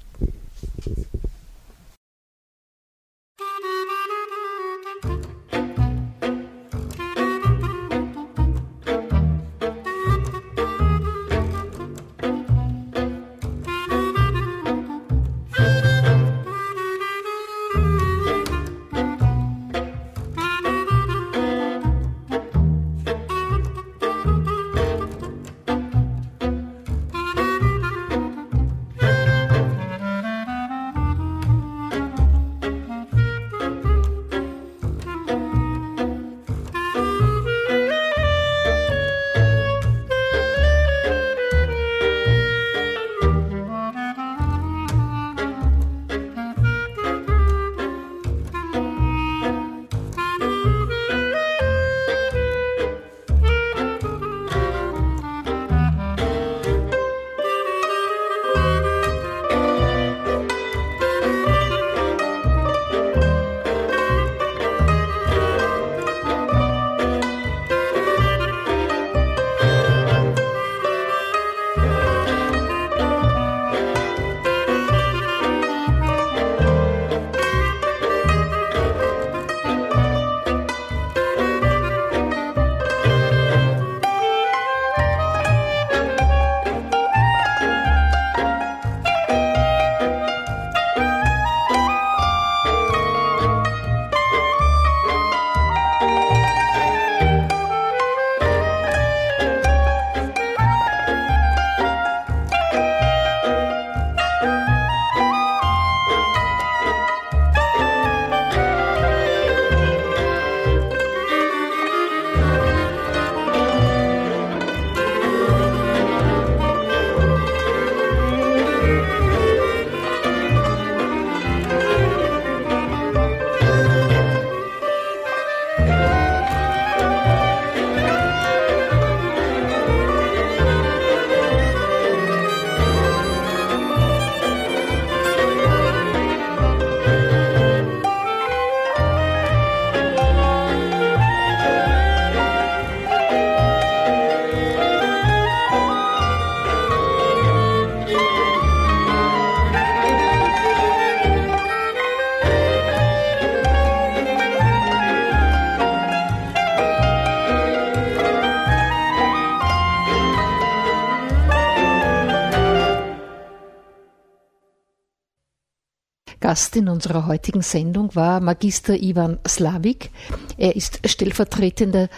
[166.49, 170.09] Gast in unserer heutigen Sendung war Magister Ivan Slavik.
[170.57, 172.09] Er ist stellvertretender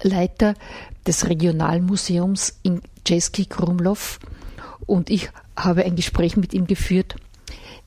[0.00, 0.54] Leiter
[1.06, 4.20] des Regionalmuseums in Český Krumlov
[4.86, 7.16] und ich habe ein Gespräch mit ihm geführt,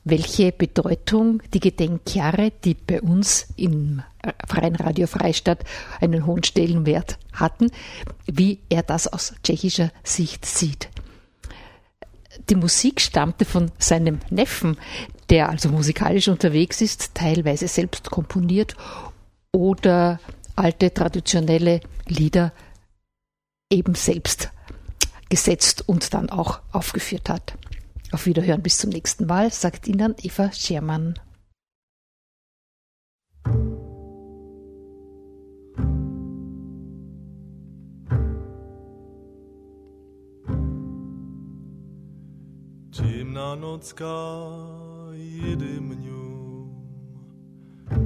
[0.04, 4.00] welche Bedeutung die Gedenkjahre, die bei uns im
[4.46, 5.64] Freien Radio Freistadt
[6.00, 7.72] einen hohen Stellenwert hatten,
[8.24, 10.90] wie er das aus tschechischer Sicht sieht.
[12.48, 14.76] Die Musik stammte von seinem Neffen,
[15.30, 18.76] der also musikalisch unterwegs ist, teilweise selbst komponiert
[19.52, 20.20] oder
[20.56, 22.52] alte traditionelle Lieder
[23.70, 24.50] eben selbst
[25.28, 27.54] gesetzt und dann auch aufgeführt hat.
[28.12, 31.18] Auf Wiederhören bis zum nächsten Mal, sagt Ihnen Eva Schermann.
[42.90, 44.87] Ciemna nocka
[45.38, 46.68] нocka jedymnium,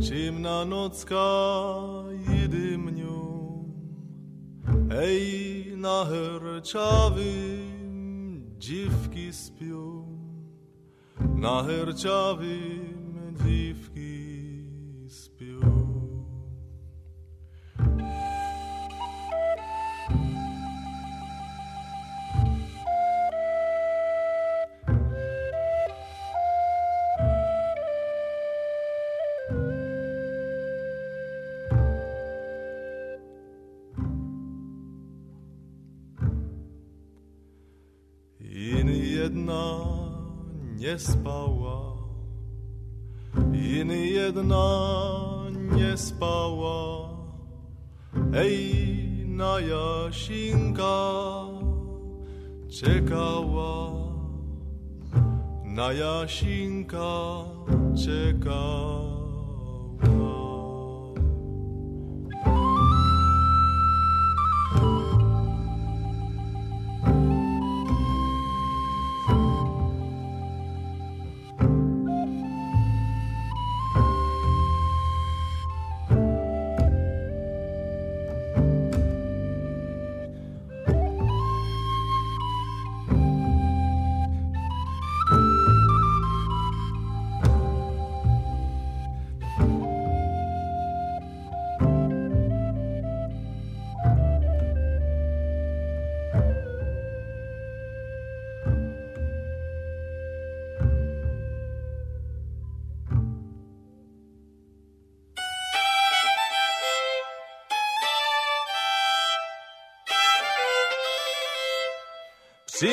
[0.01, 1.27] ciemna nocka
[2.29, 3.73] jedymnium,
[4.91, 7.23] ej, na herczawym
[8.59, 10.07] dziwki spią,
[11.35, 14.12] na herczawym dziwki
[52.83, 53.91] czekała,
[55.65, 57.45] na Jasinka
[57.95, 59.02] czekała.
[112.83, 112.91] See